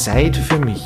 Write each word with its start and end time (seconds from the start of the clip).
Zeit 0.00 0.34
für 0.34 0.58
mich. 0.58 0.82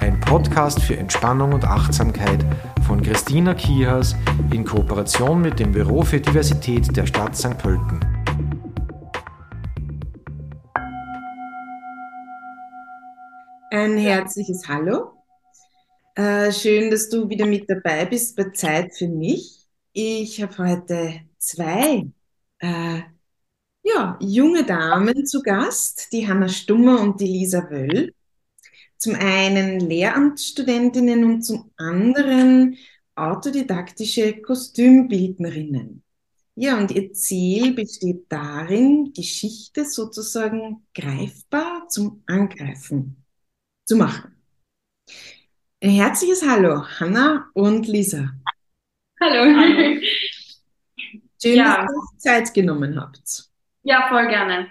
Ein 0.00 0.18
Podcast 0.20 0.80
für 0.80 0.96
Entspannung 0.96 1.52
und 1.52 1.66
Achtsamkeit 1.66 2.42
von 2.86 3.02
Christina 3.02 3.52
Kihas 3.52 4.16
in 4.54 4.64
Kooperation 4.64 5.42
mit 5.42 5.60
dem 5.60 5.72
Büro 5.72 6.00
für 6.00 6.18
Diversität 6.18 6.96
der 6.96 7.06
Stadt 7.06 7.36
St. 7.36 7.58
Pölten. 7.58 8.00
Ein 13.70 13.98
herzliches 13.98 14.66
Hallo. 14.66 15.12
Äh, 16.14 16.50
schön, 16.50 16.90
dass 16.90 17.10
du 17.10 17.28
wieder 17.28 17.44
mit 17.44 17.68
dabei 17.68 18.06
bist 18.06 18.34
bei 18.34 18.44
Zeit 18.44 18.94
für 18.94 19.08
mich. 19.08 19.66
Ich 19.92 20.40
habe 20.42 20.56
heute 20.56 21.20
zwei 21.36 22.06
äh, 22.60 23.00
ja, 23.82 24.16
junge 24.20 24.64
Damen 24.64 25.26
zu 25.26 25.42
Gast, 25.42 26.10
die 26.14 26.26
Hanna 26.26 26.48
Stummer 26.48 27.02
und 27.02 27.20
die 27.20 27.26
Lisa 27.26 27.68
Wöll. 27.68 28.14
Zum 28.98 29.14
einen 29.14 29.80
Lehramtsstudentinnen 29.80 31.24
und 31.24 31.42
zum 31.42 31.70
anderen 31.76 32.76
autodidaktische 33.14 34.40
Kostümbildnerinnen. 34.40 36.02
Ja, 36.56 36.78
und 36.78 36.92
ihr 36.92 37.12
Ziel 37.12 37.74
besteht 37.74 38.26
darin, 38.28 39.12
Geschichte 39.12 39.84
sozusagen 39.84 40.86
greifbar 40.94 41.88
zum 41.88 42.22
Angreifen 42.26 43.24
zu 43.84 43.96
machen. 43.96 44.34
Ein 45.82 45.90
herzliches 45.90 46.46
Hallo, 46.46 46.86
Hanna 47.00 47.50
und 47.54 47.86
Lisa. 47.88 48.30
Hallo. 49.20 49.42
Hallo. 49.42 50.00
Schön, 51.42 51.56
ja. 51.56 51.82
dass 51.82 51.90
ihr 51.92 52.18
Zeit 52.18 52.54
genommen 52.54 52.98
habt. 52.98 53.50
Ja, 53.82 54.08
voll 54.08 54.28
gerne. 54.28 54.70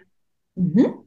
Mhm. 0.56 1.04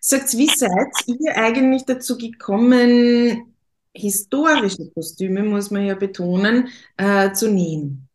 Sagt, 0.00 0.36
wie 0.36 0.48
seid 0.48 0.92
ihr 1.06 1.36
eigentlich 1.36 1.84
dazu 1.84 2.18
gekommen, 2.18 3.54
historische 3.94 4.90
Kostüme, 4.94 5.42
muss 5.42 5.70
man 5.70 5.86
ja 5.86 5.94
betonen, 5.94 6.68
äh, 6.96 7.32
zu 7.32 7.50
nähen? 7.50 8.08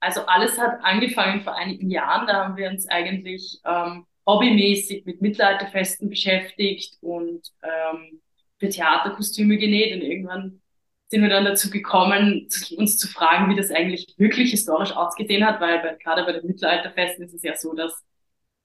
Also 0.00 0.22
alles 0.22 0.58
hat 0.58 0.82
angefangen 0.82 1.42
vor 1.42 1.54
einigen 1.56 1.90
Jahren. 1.90 2.26
Da 2.26 2.44
haben 2.44 2.56
wir 2.56 2.70
uns 2.70 2.88
eigentlich 2.88 3.60
ähm, 3.66 4.06
hobbymäßig 4.26 5.04
mit 5.04 5.20
Mittelalterfesten 5.20 6.08
beschäftigt 6.08 6.96
und 7.02 7.42
ähm, 7.62 8.20
für 8.58 8.70
Theaterkostüme 8.70 9.58
genäht. 9.58 9.94
Und 9.94 10.02
irgendwann 10.02 10.62
sind 11.08 11.22
wir 11.22 11.28
dann 11.28 11.44
dazu 11.44 11.70
gekommen, 11.70 12.48
uns 12.76 12.96
zu 12.96 13.08
fragen, 13.08 13.50
wie 13.50 13.56
das 13.56 13.70
eigentlich 13.70 14.14
wirklich 14.16 14.52
historisch 14.52 14.92
ausgesehen 14.92 15.44
hat, 15.44 15.60
weil 15.60 15.80
bei, 15.80 15.96
gerade 16.02 16.24
bei 16.24 16.32
den 16.32 16.46
Mittelalterfesten 16.46 17.26
ist 17.26 17.34
es 17.34 17.42
ja 17.42 17.56
so, 17.56 17.74
dass 17.74 18.02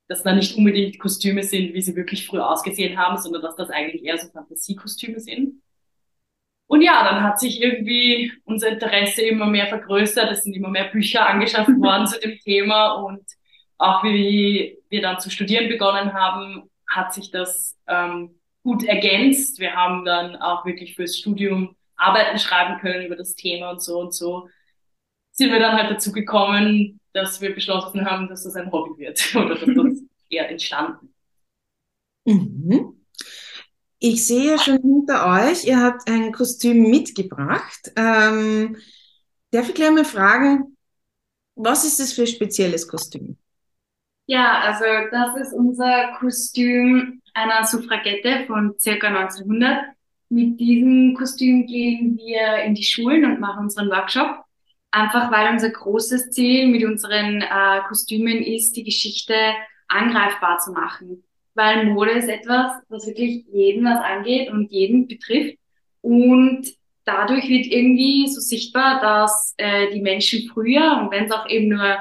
dass 0.08 0.23
da 0.23 0.34
nicht 0.34 0.56
unbedingt 0.58 1.00
Kostüme 1.00 1.44
sind, 1.44 1.73
wie 1.73 1.81
sie 1.81 1.95
wirklich 1.95 2.28
früher 2.28 2.50
ausgesehen 2.50 2.98
haben, 2.98 3.17
sondern 3.17 3.42
dass 3.42 3.56
das 3.56 3.70
eigentlich 3.70 4.03
eher 4.03 4.17
so 4.17 4.28
Fantasiekostüme 4.30 5.20
sind. 5.20 5.62
Und 6.67 6.81
ja, 6.81 7.03
dann 7.03 7.23
hat 7.23 7.39
sich 7.39 7.62
irgendwie 7.62 8.31
unser 8.44 8.70
Interesse 8.70 9.22
immer 9.22 9.45
mehr 9.45 9.67
vergrößert. 9.67 10.31
Es 10.31 10.44
sind 10.44 10.53
immer 10.53 10.70
mehr 10.70 10.86
Bücher 10.86 11.28
angeschafft 11.28 11.70
worden 11.80 12.08
zu 12.08 12.20
dem 12.20 12.38
Thema 12.39 12.94
und 12.94 13.23
auch 13.78 14.03
wie 14.03 14.78
wir 14.89 15.02
dann 15.02 15.20
zu 15.20 15.30
studieren 15.30 15.70
begonnen 15.70 16.14
haben, 16.14 16.69
hat 16.88 17.14
sich 17.14 17.31
das 17.31 17.75
ähm, 17.88 18.40
gut 18.64 18.84
ergänzt. 18.84 19.59
Wir 19.59 19.75
haben 19.75 20.06
dann 20.06 20.38
auch 20.38 20.66
wirklich 20.66 20.95
fürs 20.95 21.17
Studium 21.17 21.75
Arbeiten 21.97 22.40
schreiben 22.40 22.80
können 22.80 23.06
über 23.06 23.16
das 23.16 23.36
Thema 23.36 23.72
und 23.72 23.81
so 23.81 24.00
und 24.00 24.14
so 24.14 24.47
sind 25.36 25.52
wir 25.52 25.59
dann 25.59 25.75
halt 25.75 25.92
dazu 25.92 26.12
gekommen, 26.14 27.00
dass 27.16 27.40
wir 27.40 27.56
beschlossen 27.56 28.06
haben, 28.06 28.28
dass 28.28 28.44
das 28.44 28.56
ein 28.56 28.72
Hobby 28.72 29.00
wird 29.00 29.20
oder 29.36 29.56
dass 29.56 29.62
das 29.62 30.04
eher 30.30 30.50
entstanden. 30.50 31.14
Mhm. 32.26 33.06
Ich 34.00 34.28
sehe 34.28 34.52
ja 34.52 34.58
schon 34.58 34.82
hinter 34.82 35.26
euch, 35.26 35.66
ihr 35.66 35.82
habt 35.82 36.10
ein 36.10 36.32
Kostüm 36.34 36.90
mitgebracht. 36.90 37.92
Ähm, 37.96 38.75
darf 39.52 39.70
ich 39.70 39.74
gleich 39.74 39.92
mal 39.92 40.06
fragen, 40.06 40.78
was 41.56 41.86
ist 41.86 42.00
das 42.00 42.12
für 42.12 42.24
ein 42.24 42.28
spezielles 42.28 42.88
Kostüm? 42.88 43.38
Ja, 44.28 44.59
also 44.62 44.84
das 45.12 45.38
ist 45.38 45.54
unser 45.54 46.18
Kostüm 46.20 47.22
einer 47.34 47.66
Suffragette 47.66 48.46
von 48.48 48.75
circa 48.78 49.08
1900. 49.08 49.86
Mit 50.30 50.59
diesem 50.59 51.16
Kostüm 51.16 51.66
gehen 51.66 52.18
wir 52.18 52.64
in 52.64 52.75
die 52.75 52.84
Schulen 52.84 53.24
und 53.24 53.40
machen 53.40 53.66
unseren 53.66 53.90
Workshop. 53.90 54.44
Einfach 54.95 55.29
weil 55.29 55.51
unser 55.51 55.72
großes 55.72 56.31
Ziel 56.31 56.67
mit 56.67 56.85
unseren 56.85 57.41
äh, 57.41 57.81
Kostümen 57.89 58.41
ist, 58.41 58.78
die 58.78 58.85
Geschichte 58.85 59.35
angreifbar 59.89 60.59
zu 60.59 60.72
machen. 60.72 61.22
Weil 61.53 61.88
Mode 61.88 62.11
ist 62.11 62.29
etwas, 62.29 62.72
was 62.88 63.06
wirklich 63.06 63.44
jeden 63.51 63.83
was 63.83 64.00
angeht 64.01 64.50
und 64.50 64.72
jeden 64.72 65.06
betrifft. 65.06 65.57
Und 66.00 66.67
dadurch 67.03 67.50
wird 67.50 67.66
irgendwie 67.66 68.29
so 68.29 68.39
sichtbar, 68.39 69.01
dass 69.01 69.53
äh, 69.57 69.91
die 69.91 70.00
Menschen 70.00 70.47
früher, 70.47 70.97
und 71.01 71.12
wenn 71.12 71.25
es 71.25 71.31
auch 71.33 71.50
eben 71.50 71.67
nur 71.67 71.97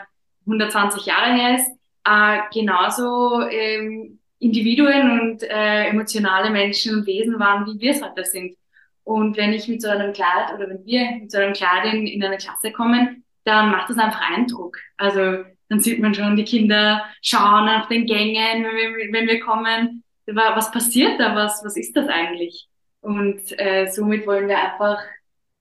120 0.47 1.05
Jahre 1.07 1.35
her 1.35 1.57
ist, 1.57 1.69
äh, 2.05 2.39
genauso 2.53 3.41
ähm, 3.41 4.21
Individuen 4.39 5.19
und 5.19 5.43
äh, 5.43 5.89
emotionale 5.89 6.49
Menschen 6.51 6.95
und 6.95 7.07
Wesen 7.09 7.41
waren, 7.41 7.67
wie 7.67 7.81
wir 7.81 7.91
es 7.91 8.05
heute 8.05 8.25
sind. 8.25 8.57
Und 9.05 9.37
wenn 9.37 9.53
ich 9.53 9.69
mit 9.69 9.83
so 9.83 9.89
einem 9.89 10.13
Kleid 10.13 10.53
oder 10.55 10.69
wenn 10.69 10.85
wir 10.85 11.11
mit 11.21 11.31
so 11.31 11.39
einem 11.39 11.53
Kleid 11.53 11.93
in, 11.93 12.07
in 12.07 12.25
eine 12.25 12.39
Klasse 12.39 12.73
kommen, 12.73 13.25
dann 13.45 13.71
macht 13.71 13.91
das 13.91 13.99
einfach 13.99 14.21
Eindruck. 14.31 14.79
Also 14.97 15.45
dann 15.69 15.81
sieht 15.81 16.01
man 16.01 16.15
schon 16.15 16.37
die 16.37 16.45
Kinder 16.45 17.05
schauen 17.23 17.69
auf 17.69 17.89
den 17.89 18.07
Gängen, 18.07 18.65
wenn 18.65 18.97
wir, 18.97 19.13
wenn 19.13 19.27
wir 19.27 19.41
kommen. 19.41 20.03
Was 20.27 20.71
passiert 20.71 21.21
da? 21.21 21.35
Was, 21.35 21.63
was 21.65 21.77
ist 21.77 21.95
das 21.95 22.09
eigentlich? 22.09 22.67
Und 23.01 23.41
äh, 23.59 23.91
somit 23.91 24.27
wollen 24.27 24.49
wir 24.49 24.59
einfach 24.59 25.03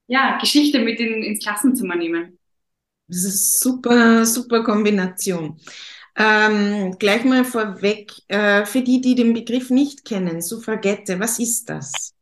ja, 0.08 0.38
Geschichte 0.38 0.80
mit 0.80 1.00
in, 1.00 1.24
ins 1.24 1.44
Klassenzimmer 1.44 1.96
nehmen. 1.96 2.40
Das 3.08 3.26
ist 3.26 3.60
super, 3.60 4.26
super 4.26 4.64
Kombination. 4.64 5.60
Ähm, 6.16 6.96
gleich 7.00 7.26
mal 7.26 7.44
vorweg, 7.44 8.12
äh, 8.28 8.66
für 8.66 8.82
die, 8.82 9.02
die 9.02 9.16
den 9.16 9.34
Begriff 9.34 9.70
nicht 9.70 10.06
kennen, 10.06 10.42
Suffragette, 10.42 11.20
was 11.20 11.40
ist 11.40 11.70
das? 11.70 12.13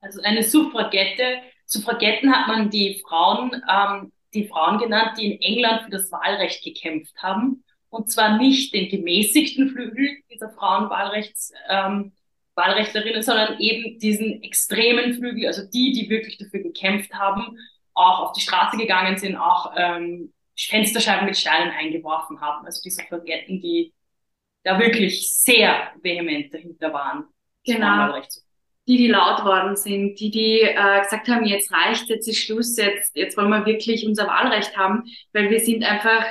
Also 0.00 0.20
eine 0.22 0.42
Suffragette, 0.42 1.42
Suffragetten 1.66 2.34
hat 2.34 2.48
man 2.48 2.70
die 2.70 3.02
Frauen, 3.06 3.62
ähm, 3.68 4.12
die 4.32 4.46
Frauen 4.46 4.78
genannt, 4.78 5.18
die 5.18 5.32
in 5.32 5.40
England 5.40 5.82
für 5.82 5.90
das 5.90 6.10
Wahlrecht 6.12 6.64
gekämpft 6.64 7.14
haben. 7.22 7.64
Und 7.90 8.10
zwar 8.10 8.36
nicht 8.38 8.74
den 8.74 8.88
gemäßigten 8.88 9.70
Flügel 9.70 10.18
dieser 10.30 10.50
Frauenwahlrechts, 10.50 11.52
ähm, 11.68 12.12
Wahlrechtlerinnen, 12.54 13.22
sondern 13.22 13.58
eben 13.60 13.98
diesen 13.98 14.42
extremen 14.42 15.14
Flügel, 15.14 15.46
also 15.46 15.62
die, 15.62 15.92
die 15.92 16.10
wirklich 16.10 16.38
dafür 16.38 16.60
gekämpft 16.60 17.14
haben, 17.14 17.56
auch 17.94 18.20
auf 18.20 18.32
die 18.32 18.40
Straße 18.40 18.76
gegangen 18.76 19.16
sind, 19.16 19.36
auch 19.36 19.72
ähm, 19.76 20.32
Fensterscheiben 20.56 21.26
mit 21.26 21.36
Steinen 21.36 21.70
eingeworfen 21.70 22.40
haben. 22.40 22.66
Also 22.66 22.80
die 22.82 22.90
Suffragetten, 22.90 23.60
die 23.60 23.94
da 24.64 24.78
wirklich 24.78 25.32
sehr 25.32 25.92
vehement 26.02 26.52
dahinter 26.52 26.92
waren. 26.92 27.24
Genau 27.64 28.12
die, 28.88 28.96
die 28.96 29.08
laut 29.08 29.44
worden 29.44 29.76
sind, 29.76 30.18
die, 30.18 30.30
die 30.30 30.60
äh, 30.62 31.02
gesagt 31.02 31.28
haben, 31.28 31.44
jetzt 31.44 31.70
reicht, 31.70 32.08
jetzt 32.08 32.26
ist 32.26 32.38
Schluss, 32.38 32.76
jetzt, 32.78 33.14
jetzt 33.14 33.36
wollen 33.36 33.50
wir 33.50 33.66
wirklich 33.66 34.06
unser 34.06 34.26
Wahlrecht 34.26 34.76
haben, 34.76 35.04
weil 35.34 35.50
wir 35.50 35.60
sind 35.60 35.84
einfach 35.84 36.24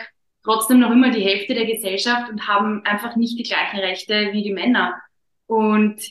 trotzdem 0.43 0.79
noch 0.79 0.91
immer 0.91 1.11
die 1.11 1.23
Hälfte 1.23 1.53
der 1.53 1.65
Gesellschaft 1.65 2.31
und 2.31 2.47
haben 2.47 2.83
einfach 2.83 3.15
nicht 3.15 3.37
die 3.37 3.43
gleichen 3.43 3.79
Rechte 3.79 4.29
wie 4.31 4.41
die 4.41 4.53
Männer. 4.53 4.95
Und 5.45 6.01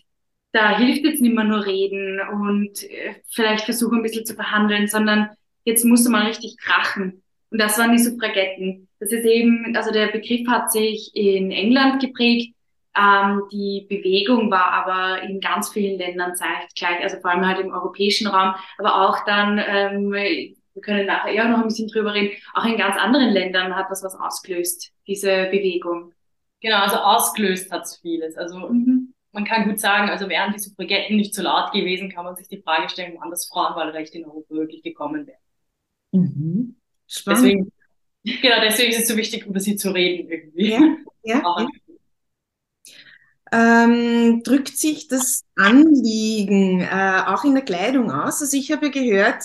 da 0.52 0.78
hilft 0.78 1.04
jetzt 1.04 1.20
nicht 1.20 1.34
mehr 1.34 1.44
nur 1.44 1.66
reden 1.66 2.20
und 2.20 2.82
äh, 2.84 3.16
vielleicht 3.28 3.64
versuchen 3.64 3.98
ein 3.98 4.02
bisschen 4.02 4.24
zu 4.24 4.34
verhandeln, 4.34 4.86
sondern 4.86 5.30
jetzt 5.64 5.84
muss 5.84 6.08
man 6.08 6.26
richtig 6.26 6.56
krachen. 6.58 7.22
Und 7.50 7.60
das 7.60 7.76
waren 7.78 7.92
die 7.92 8.02
Suffragetten. 8.02 8.88
Das 9.00 9.10
ist 9.10 9.24
eben, 9.24 9.74
also 9.76 9.90
der 9.90 10.06
Begriff 10.08 10.46
hat 10.48 10.70
sich 10.70 11.10
in 11.14 11.50
England 11.50 12.00
geprägt 12.00 12.55
ähm, 12.96 13.42
die 13.52 13.86
Bewegung 13.88 14.50
war 14.50 14.72
aber 14.72 15.22
in 15.22 15.40
ganz 15.40 15.70
vielen 15.70 15.98
Ländern 15.98 16.34
zeitgleich, 16.34 17.02
also 17.02 17.18
vor 17.20 17.30
allem 17.30 17.46
halt 17.46 17.60
im 17.60 17.72
europäischen 17.72 18.26
Raum, 18.26 18.54
aber 18.78 19.06
auch 19.06 19.24
dann, 19.26 19.58
ähm, 19.58 20.12
wir 20.12 20.82
können 20.82 21.06
nachher 21.06 21.32
eher 21.32 21.48
noch 21.48 21.58
ein 21.58 21.68
bisschen 21.68 21.88
drüber 21.88 22.14
reden, 22.14 22.36
auch 22.54 22.64
in 22.64 22.76
ganz 22.76 22.96
anderen 22.96 23.30
Ländern 23.30 23.74
hat 23.74 23.90
das 23.90 24.02
was 24.02 24.14
ausgelöst, 24.14 24.92
diese 25.06 25.48
Bewegung. 25.50 26.12
Genau, 26.60 26.78
also 26.78 26.96
ausgelöst 26.96 27.70
hat's 27.70 27.98
vieles. 27.98 28.36
Also 28.36 28.58
mhm. 28.58 29.12
man 29.32 29.44
kann 29.44 29.68
gut 29.68 29.78
sagen, 29.78 30.08
also 30.08 30.28
wären 30.28 30.52
die 30.52 30.58
Suffragetten 30.58 31.16
nicht 31.16 31.34
so 31.34 31.42
laut 31.42 31.72
gewesen, 31.72 32.10
kann 32.10 32.24
man 32.24 32.36
sich 32.36 32.48
die 32.48 32.62
Frage 32.62 32.88
stellen, 32.88 33.16
wann 33.18 33.30
das 33.30 33.46
Frauenwahlrecht 33.46 34.14
in 34.14 34.24
Europa 34.24 34.54
wirklich 34.54 34.82
gekommen 34.82 35.26
wäre. 35.26 35.38
Mhm. 36.12 36.76
Spannend. 37.06 37.44
Deswegen, 37.44 37.72
genau, 38.42 38.60
deswegen 38.62 38.90
ist 38.90 39.00
es 39.00 39.08
so 39.08 39.16
wichtig, 39.16 39.44
über 39.46 39.60
sie 39.60 39.76
zu 39.76 39.90
reden 39.90 40.30
irgendwie. 40.30 40.70
Ja, 40.70 40.80
ja, 41.22 41.42
ja 41.58 41.68
ähm, 43.52 44.42
drückt 44.44 44.76
sich 44.76 45.08
das 45.08 45.44
Anliegen 45.56 46.80
äh, 46.80 47.22
auch 47.26 47.44
in 47.44 47.54
der 47.54 47.64
Kleidung 47.64 48.10
aus? 48.10 48.40
Also 48.42 48.56
ich 48.56 48.72
habe 48.72 48.86
ja 48.86 48.92
gehört, 48.92 49.44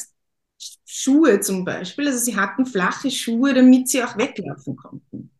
Schuhe 0.86 1.40
zum 1.40 1.66
Beispiel, 1.66 2.08
also 2.08 2.20
sie 2.20 2.36
hatten 2.38 2.66
flache 2.66 3.12
Schuhe, 3.12 3.54
damit 3.54 3.90
sie 3.90 4.04
auch 4.04 4.18
weglaufen 4.18 4.76
konnten. 4.76 5.32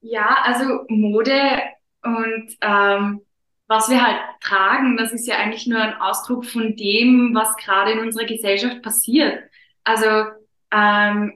Ja, 0.00 0.38
also 0.44 0.84
Mode 0.88 1.32
Und 2.02 2.56
ähm, 2.60 3.22
was 3.68 3.88
wir 3.90 4.02
halt 4.04 4.20
tragen, 4.42 4.96
das 4.96 5.12
ist 5.12 5.26
ja 5.26 5.36
eigentlich 5.38 5.66
nur 5.66 5.80
ein 5.80 5.94
Ausdruck 5.94 6.44
von 6.46 6.76
dem, 6.76 7.32
was 7.34 7.56
gerade 7.56 7.92
in 7.92 8.00
unserer 8.00 8.26
Gesellschaft 8.26 8.82
passiert. 8.82 9.40
Also 9.84 10.06
ähm, 10.72 11.34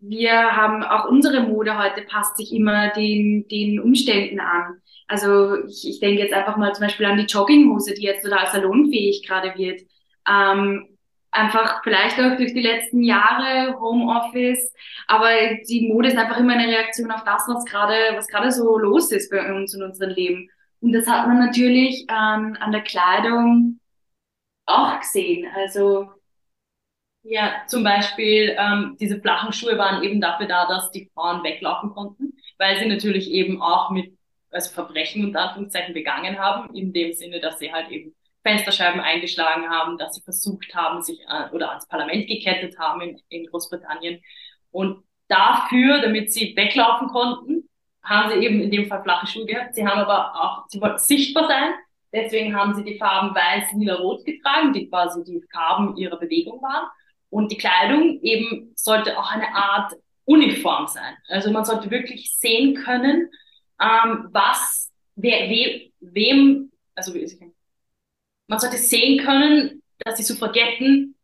wir 0.00 0.32
haben 0.56 0.82
auch 0.82 1.06
unsere 1.08 1.42
Mode 1.42 1.78
heute 1.78 2.02
passt 2.02 2.36
sich 2.36 2.52
immer 2.52 2.90
den, 2.92 3.46
den 3.48 3.80
Umständen 3.80 4.40
an. 4.40 4.81
Also 5.12 5.62
ich, 5.66 5.86
ich 5.86 6.00
denke 6.00 6.22
jetzt 6.22 6.32
einfach 6.32 6.56
mal 6.56 6.74
zum 6.74 6.86
Beispiel 6.86 7.04
an 7.04 7.18
die 7.18 7.26
Jogginghose, 7.26 7.92
die 7.92 8.04
jetzt 8.04 8.24
total 8.24 8.46
salonfähig 8.46 9.22
gerade 9.26 9.52
wird. 9.58 9.82
Ähm, 10.26 10.88
einfach 11.30 11.82
vielleicht 11.82 12.18
auch 12.18 12.36
durch 12.38 12.54
die 12.54 12.62
letzten 12.62 13.02
Jahre 13.02 13.78
Homeoffice, 13.78 14.72
aber 15.08 15.28
die 15.68 15.88
Mode 15.88 16.08
ist 16.08 16.16
einfach 16.16 16.38
immer 16.38 16.54
eine 16.54 16.66
Reaktion 16.66 17.10
auf 17.10 17.24
das, 17.24 17.42
was 17.46 17.64
gerade 17.66 17.94
was 18.14 18.26
gerade 18.26 18.50
so 18.52 18.78
los 18.78 19.12
ist 19.12 19.30
bei 19.30 19.52
uns 19.54 19.74
in 19.74 19.82
unserem 19.82 20.14
Leben. 20.14 20.48
Und 20.80 20.92
das 20.92 21.06
hat 21.06 21.26
man 21.28 21.40
natürlich 21.40 22.06
ähm, 22.08 22.56
an 22.58 22.72
der 22.72 22.82
Kleidung 22.82 23.80
auch 24.64 24.98
gesehen. 25.00 25.46
Also 25.54 26.10
ja, 27.22 27.62
zum 27.66 27.84
Beispiel 27.84 28.56
ähm, 28.58 28.96
diese 28.98 29.20
flachen 29.20 29.52
Schuhe 29.52 29.76
waren 29.76 30.02
eben 30.02 30.20
dafür 30.22 30.46
da, 30.46 30.66
dass 30.66 30.90
die 30.90 31.10
Frauen 31.14 31.44
weglaufen 31.44 31.90
konnten, 31.90 32.32
weil 32.58 32.78
sie 32.78 32.86
natürlich 32.86 33.30
eben 33.30 33.60
auch 33.60 33.90
mit 33.90 34.16
also 34.52 34.72
Verbrechen 34.72 35.24
und 35.24 35.36
Anführungszeichen 35.36 35.94
begangen 35.94 36.38
haben, 36.38 36.74
in 36.74 36.92
dem 36.92 37.12
Sinne, 37.12 37.40
dass 37.40 37.58
sie 37.58 37.72
halt 37.72 37.90
eben 37.90 38.14
Fensterscheiben 38.42 39.00
eingeschlagen 39.00 39.68
haben, 39.70 39.98
dass 39.98 40.14
sie 40.14 40.22
versucht 40.22 40.74
haben, 40.74 41.02
sich 41.02 41.20
äh, 41.28 41.50
oder 41.52 41.70
ans 41.70 41.86
Parlament 41.88 42.26
gekettet 42.26 42.78
haben 42.78 43.00
in, 43.00 43.20
in 43.28 43.46
Großbritannien. 43.46 44.20
Und 44.70 45.04
dafür, 45.28 46.00
damit 46.00 46.32
sie 46.32 46.54
weglaufen 46.56 47.08
konnten, 47.08 47.68
haben 48.02 48.30
sie 48.30 48.44
eben 48.44 48.60
in 48.60 48.70
dem 48.70 48.86
Fall 48.86 49.02
flache 49.02 49.26
Schuhe 49.26 49.46
gehabt. 49.46 49.74
Sie 49.74 49.86
haben 49.86 50.00
aber 50.00 50.34
auch, 50.34 50.68
sie 50.68 50.80
wollten 50.80 50.98
sichtbar 50.98 51.46
sein. 51.46 51.72
Deswegen 52.12 52.54
haben 52.54 52.74
sie 52.74 52.84
die 52.84 52.98
Farben 52.98 53.34
weiß, 53.34 53.72
lila, 53.78 53.94
rot 53.94 54.24
getragen, 54.24 54.72
die 54.72 54.88
quasi 54.88 55.24
die 55.24 55.40
Farben 55.50 55.96
ihrer 55.96 56.18
Bewegung 56.18 56.60
waren. 56.60 56.88
Und 57.30 57.50
die 57.50 57.56
Kleidung 57.56 58.20
eben 58.20 58.72
sollte 58.74 59.18
auch 59.18 59.30
eine 59.30 59.54
Art 59.54 59.94
Uniform 60.24 60.86
sein. 60.86 61.16
Also 61.28 61.50
man 61.50 61.64
sollte 61.64 61.90
wirklich 61.90 62.36
sehen 62.38 62.74
können, 62.74 63.30
ähm, 63.82 64.28
was, 64.30 64.90
wer, 65.16 65.48
we, 65.48 65.92
wem, 66.00 66.70
also 66.94 67.12
man 68.46 68.58
sollte 68.58 68.76
sehen 68.76 69.24
können, 69.24 69.82
dass 69.98 70.16
die 70.16 70.22
Suffragetten 70.22 71.16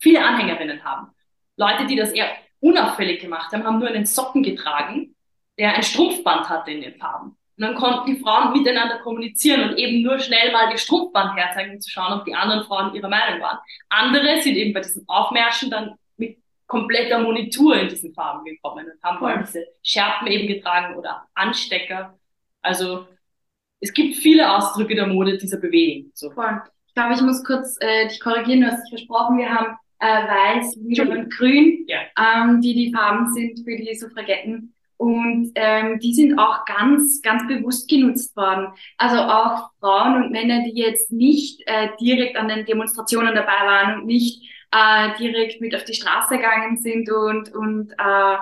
viele 0.00 0.24
Anhängerinnen 0.24 0.84
haben. 0.84 1.08
Leute, 1.56 1.86
die 1.86 1.96
das 1.96 2.12
eher 2.12 2.30
unauffällig 2.60 3.20
gemacht 3.20 3.52
haben, 3.52 3.64
haben 3.64 3.78
nur 3.78 3.88
einen 3.88 4.06
Socken 4.06 4.42
getragen, 4.42 5.14
der 5.58 5.74
ein 5.74 5.82
Strumpfband 5.82 6.48
hatte 6.48 6.70
in 6.70 6.82
den 6.82 6.96
Farben. 6.96 7.36
Und 7.58 7.62
dann 7.62 7.74
konnten 7.74 8.14
die 8.14 8.20
Frauen 8.20 8.52
miteinander 8.52 8.98
kommunizieren 8.98 9.70
und 9.70 9.78
eben 9.78 10.02
nur 10.02 10.18
schnell 10.18 10.52
mal 10.52 10.70
die 10.70 10.78
Strumpfband 10.78 11.36
herzeigen, 11.36 11.74
um 11.74 11.80
zu 11.80 11.90
schauen, 11.90 12.18
ob 12.18 12.26
die 12.26 12.34
anderen 12.34 12.64
Frauen 12.64 12.94
ihrer 12.94 13.08
Meinung 13.08 13.40
waren. 13.40 13.58
Andere 13.88 14.42
sind 14.42 14.56
eben 14.56 14.74
bei 14.74 14.80
diesen 14.80 15.08
Aufmärschen 15.08 15.70
dann 15.70 15.94
kompletter 16.66 17.20
Monitur 17.20 17.76
in 17.76 17.88
diesen 17.88 18.12
Farben 18.12 18.44
gekommen 18.44 18.86
und 18.86 19.02
haben 19.02 19.18
Voll. 19.18 19.44
diese 19.46 19.66
Schärpen 19.82 20.26
eben 20.28 20.48
getragen 20.48 20.96
oder 20.96 21.26
Anstecker. 21.34 22.18
Also 22.62 23.06
es 23.80 23.92
gibt 23.92 24.16
viele 24.16 24.50
Ausdrücke 24.52 24.94
der 24.94 25.06
Mode 25.06 25.38
dieser 25.38 25.58
Bewegung. 25.58 26.10
So. 26.14 26.30
Voll. 26.30 26.60
Ich 26.88 26.94
glaube, 26.94 27.14
ich 27.14 27.20
muss 27.20 27.44
kurz 27.44 27.76
äh, 27.80 28.08
dich 28.08 28.20
korrigieren, 28.20 28.62
du 28.62 28.66
hast 28.68 28.82
dich 28.84 28.98
versprochen, 28.98 29.38
wir 29.38 29.50
haben 29.50 29.76
äh, 29.98 30.06
weiß, 30.06 30.76
lila 30.76 31.04
und 31.04 31.30
grün, 31.32 31.84
ja. 31.86 32.00
ähm, 32.18 32.60
die 32.60 32.74
die 32.74 32.92
Farben 32.92 33.32
sind 33.32 33.58
für 33.60 33.76
die 33.76 33.94
Suffragetten. 33.94 34.72
Und 34.98 35.52
ähm, 35.56 35.98
die 35.98 36.14
sind 36.14 36.38
auch 36.38 36.64
ganz, 36.64 37.20
ganz 37.20 37.46
bewusst 37.46 37.88
genutzt 37.88 38.34
worden. 38.34 38.68
Also 38.96 39.18
auch 39.18 39.70
Frauen 39.78 40.22
und 40.22 40.32
Männer, 40.32 40.64
die 40.64 40.78
jetzt 40.78 41.12
nicht 41.12 41.60
äh, 41.66 41.90
direkt 42.00 42.36
an 42.36 42.48
den 42.48 42.64
Demonstrationen 42.64 43.34
dabei 43.34 43.66
waren 43.66 44.00
und 44.00 44.06
nicht 44.06 44.42
äh, 44.70 45.16
direkt 45.18 45.60
mit 45.60 45.74
auf 45.74 45.84
die 45.84 45.94
Straße 45.94 46.36
gegangen 46.36 46.76
sind 46.78 47.10
und, 47.10 47.52
und 47.54 47.92
äh, 47.92 48.36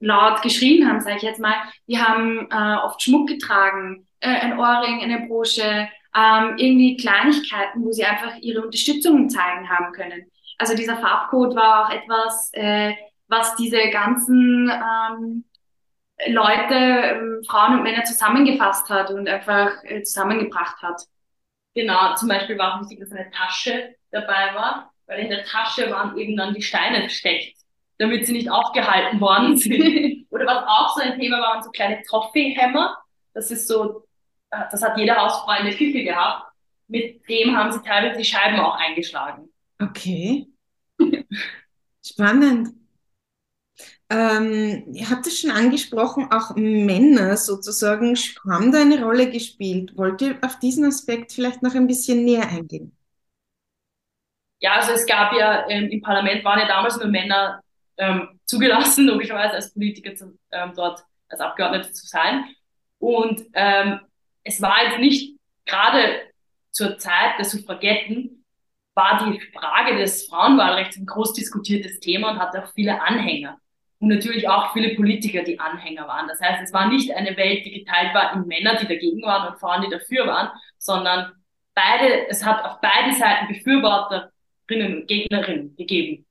laut 0.00 0.42
geschrien 0.42 0.88
haben, 0.88 1.00
sage 1.00 1.16
ich 1.16 1.22
jetzt 1.22 1.40
mal. 1.40 1.54
Die 1.86 1.98
haben 1.98 2.48
äh, 2.50 2.76
oft 2.82 3.02
Schmuck 3.02 3.28
getragen, 3.28 4.06
äh, 4.20 4.28
ein 4.28 4.58
Ohrring, 4.58 5.00
eine 5.00 5.26
Brosche, 5.26 5.88
ähm, 6.14 6.54
irgendwie 6.56 6.96
Kleinigkeiten, 6.96 7.84
wo 7.84 7.92
sie 7.92 8.04
einfach 8.04 8.36
ihre 8.40 8.62
Unterstützung 8.62 9.28
zeigen 9.28 9.68
haben 9.68 9.92
können. 9.92 10.30
Also 10.58 10.76
dieser 10.76 10.96
Farbcode 10.98 11.54
war 11.56 11.86
auch 11.86 11.90
etwas, 11.90 12.50
äh, 12.52 12.94
was 13.28 13.56
diese 13.56 13.90
ganzen 13.90 14.70
ähm, 14.70 15.44
Leute, 16.28 16.74
ähm, 16.74 17.42
Frauen 17.48 17.78
und 17.78 17.82
Männer 17.82 18.04
zusammengefasst 18.04 18.88
hat 18.90 19.10
und 19.10 19.28
einfach 19.28 19.82
äh, 19.84 20.02
zusammengebracht 20.02 20.82
hat. 20.82 21.02
Genau, 21.74 22.14
zum 22.16 22.28
Beispiel 22.28 22.58
war 22.58 22.74
auch 22.74 22.80
wichtig, 22.82 23.00
dass 23.00 23.12
eine 23.12 23.30
Tasche 23.30 23.94
dabei 24.10 24.54
war, 24.54 24.91
weil 25.12 25.24
in 25.24 25.30
der 25.30 25.44
Tasche 25.44 25.90
waren 25.90 26.16
eben 26.16 26.36
dann 26.36 26.54
die 26.54 26.62
Steine 26.62 27.00
versteckt, 27.00 27.56
damit 27.98 28.26
sie 28.26 28.32
nicht 28.32 28.50
aufgehalten 28.50 29.20
worden 29.20 29.56
sind. 29.58 30.26
Oder 30.30 30.46
was 30.46 30.64
auch 30.66 30.96
so 30.96 31.02
ein 31.02 31.18
Thema 31.20 31.38
war, 31.38 31.54
waren 31.54 31.62
so 31.62 31.70
kleine 31.70 32.02
Toffee-Hämmer. 32.02 32.96
Das 33.34 33.50
ist 33.50 33.68
so, 33.68 34.04
äh, 34.50 34.62
das 34.70 34.82
hat 34.82 34.96
jeder 34.96 35.16
Hausfrau 35.16 35.52
in 35.58 35.66
der 35.66 35.76
Küche 35.76 36.02
gehabt. 36.02 36.50
Mit 36.88 37.28
dem 37.28 37.56
haben 37.56 37.72
sie 37.72 37.82
teilweise 37.82 38.18
die 38.18 38.24
Scheiben 38.24 38.58
auch 38.58 38.76
eingeschlagen. 38.76 39.48
Okay. 39.80 40.46
Spannend. 42.04 42.70
Ähm, 44.10 44.84
ihr 44.92 45.08
habt 45.08 45.26
es 45.26 45.40
schon 45.40 45.50
angesprochen, 45.50 46.30
auch 46.30 46.54
Männer 46.54 47.36
sozusagen 47.38 48.14
haben 48.46 48.72
da 48.72 48.80
eine 48.80 49.02
Rolle 49.02 49.30
gespielt. 49.30 49.96
Wollt 49.96 50.20
ihr 50.20 50.38
auf 50.42 50.58
diesen 50.58 50.84
Aspekt 50.84 51.32
vielleicht 51.32 51.62
noch 51.62 51.74
ein 51.74 51.86
bisschen 51.86 52.24
näher 52.24 52.48
eingehen? 52.48 52.94
Ja, 54.62 54.74
also 54.76 54.92
es 54.92 55.04
gab 55.06 55.32
ja 55.34 55.68
ähm, 55.68 55.90
im 55.90 56.00
Parlament 56.00 56.44
waren 56.44 56.60
ja 56.60 56.66
damals 56.66 56.96
nur 56.96 57.08
Männer 57.08 57.60
ähm, 57.98 58.40
zugelassen, 58.46 59.06
logischerweise 59.08 59.54
als 59.54 59.74
Politiker 59.74 60.14
zu, 60.14 60.38
ähm, 60.52 60.72
dort 60.74 61.04
als 61.28 61.40
Abgeordnete 61.40 61.92
zu 61.92 62.06
sein. 62.06 62.44
Und 62.98 63.42
ähm, 63.54 64.00
es 64.44 64.62
war 64.62 64.84
jetzt 64.84 65.00
nicht 65.00 65.36
gerade 65.66 66.20
zur 66.70 66.96
Zeit 66.96 67.38
der 67.38 67.44
Suffragetten 67.44 68.44
war 68.94 69.24
die 69.24 69.40
Frage 69.52 69.96
des 69.96 70.26
Frauenwahlrechts 70.26 70.96
ein 70.96 71.06
groß 71.06 71.32
diskutiertes 71.32 71.98
Thema 72.00 72.30
und 72.30 72.38
hatte 72.38 72.62
auch 72.62 72.72
viele 72.74 73.02
Anhänger 73.02 73.58
und 74.00 74.08
natürlich 74.08 74.48
auch 74.48 74.72
viele 74.72 74.94
Politiker, 74.94 75.42
die 75.42 75.58
Anhänger 75.58 76.06
waren. 76.06 76.28
Das 76.28 76.40
heißt, 76.40 76.62
es 76.62 76.72
war 76.72 76.88
nicht 76.88 77.14
eine 77.14 77.36
Welt, 77.36 77.64
die 77.64 77.80
geteilt 77.80 78.14
war 78.14 78.34
in 78.34 78.46
Männer, 78.46 78.76
die 78.76 78.86
dagegen 78.86 79.22
waren 79.22 79.48
und 79.48 79.58
Frauen, 79.58 79.82
die 79.82 79.90
dafür 79.90 80.26
waren, 80.26 80.50
sondern 80.76 81.32
beide, 81.74 82.28
es 82.28 82.44
hat 82.44 82.64
auf 82.64 82.80
beiden 82.80 83.14
Seiten 83.14 83.46
Befürworterinnen 84.72 85.00
und 85.00 85.08
Gegnerinnen 85.08 85.76
gegeben. 85.76 86.26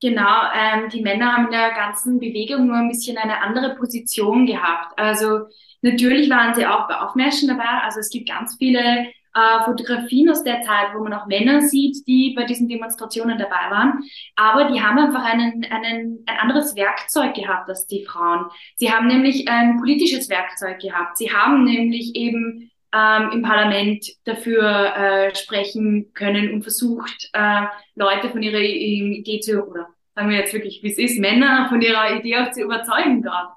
Genau, 0.00 0.42
ähm, 0.54 0.88
die 0.90 1.02
Männer 1.02 1.32
haben 1.32 1.46
in 1.46 1.50
der 1.50 1.72
ganzen 1.72 2.20
Bewegung 2.20 2.68
nur 2.68 2.76
ein 2.76 2.88
bisschen 2.88 3.18
eine 3.18 3.42
andere 3.42 3.74
Position 3.74 4.46
gehabt. 4.46 4.96
Also 4.96 5.48
natürlich 5.82 6.30
waren 6.30 6.54
sie 6.54 6.66
auch 6.66 6.86
bei 6.86 6.96
Aufmärschen 7.00 7.48
dabei. 7.48 7.82
Also 7.82 7.98
es 7.98 8.08
gibt 8.08 8.28
ganz 8.28 8.54
viele 8.58 8.78
äh, 8.78 9.64
Fotografien 9.64 10.30
aus 10.30 10.44
der 10.44 10.62
Zeit, 10.62 10.94
wo 10.94 11.02
man 11.02 11.14
auch 11.14 11.26
Männer 11.26 11.62
sieht, 11.62 12.06
die 12.06 12.32
bei 12.36 12.44
diesen 12.44 12.68
Demonstrationen 12.68 13.38
dabei 13.38 13.70
waren. 13.70 14.04
Aber 14.36 14.70
die 14.70 14.80
haben 14.80 14.98
einfach 14.98 15.24
einen, 15.24 15.64
einen, 15.64 16.22
ein 16.26 16.38
anderes 16.38 16.76
Werkzeug 16.76 17.34
gehabt 17.34 17.68
als 17.68 17.88
die 17.88 18.04
Frauen. 18.04 18.46
Sie 18.76 18.92
haben 18.92 19.08
nämlich 19.08 19.48
ein 19.48 19.78
politisches 19.78 20.28
Werkzeug 20.28 20.78
gehabt. 20.78 21.16
Sie 21.16 21.32
haben 21.32 21.64
nämlich 21.64 22.14
eben 22.14 22.70
ähm, 22.94 23.30
im 23.32 23.42
Parlament 23.42 24.06
dafür 24.24 24.96
äh, 24.96 25.34
sprechen 25.34 26.12
können 26.14 26.52
und 26.52 26.62
versucht, 26.62 27.30
äh, 27.32 27.66
Leute 27.94 28.30
von 28.30 28.42
ihrer 28.42 28.60
Idee 28.60 29.40
zu, 29.40 29.62
oder 29.64 29.88
sagen 30.14 30.30
wir 30.30 30.38
jetzt 30.38 30.52
wirklich, 30.54 30.82
wie 30.82 30.90
es 30.90 30.98
ist, 30.98 31.18
Männer 31.18 31.68
von 31.68 31.80
ihrer 31.82 32.16
Idee 32.16 32.38
auch 32.38 32.50
zu 32.50 32.62
überzeugen 32.62 33.22
dort. 33.22 33.52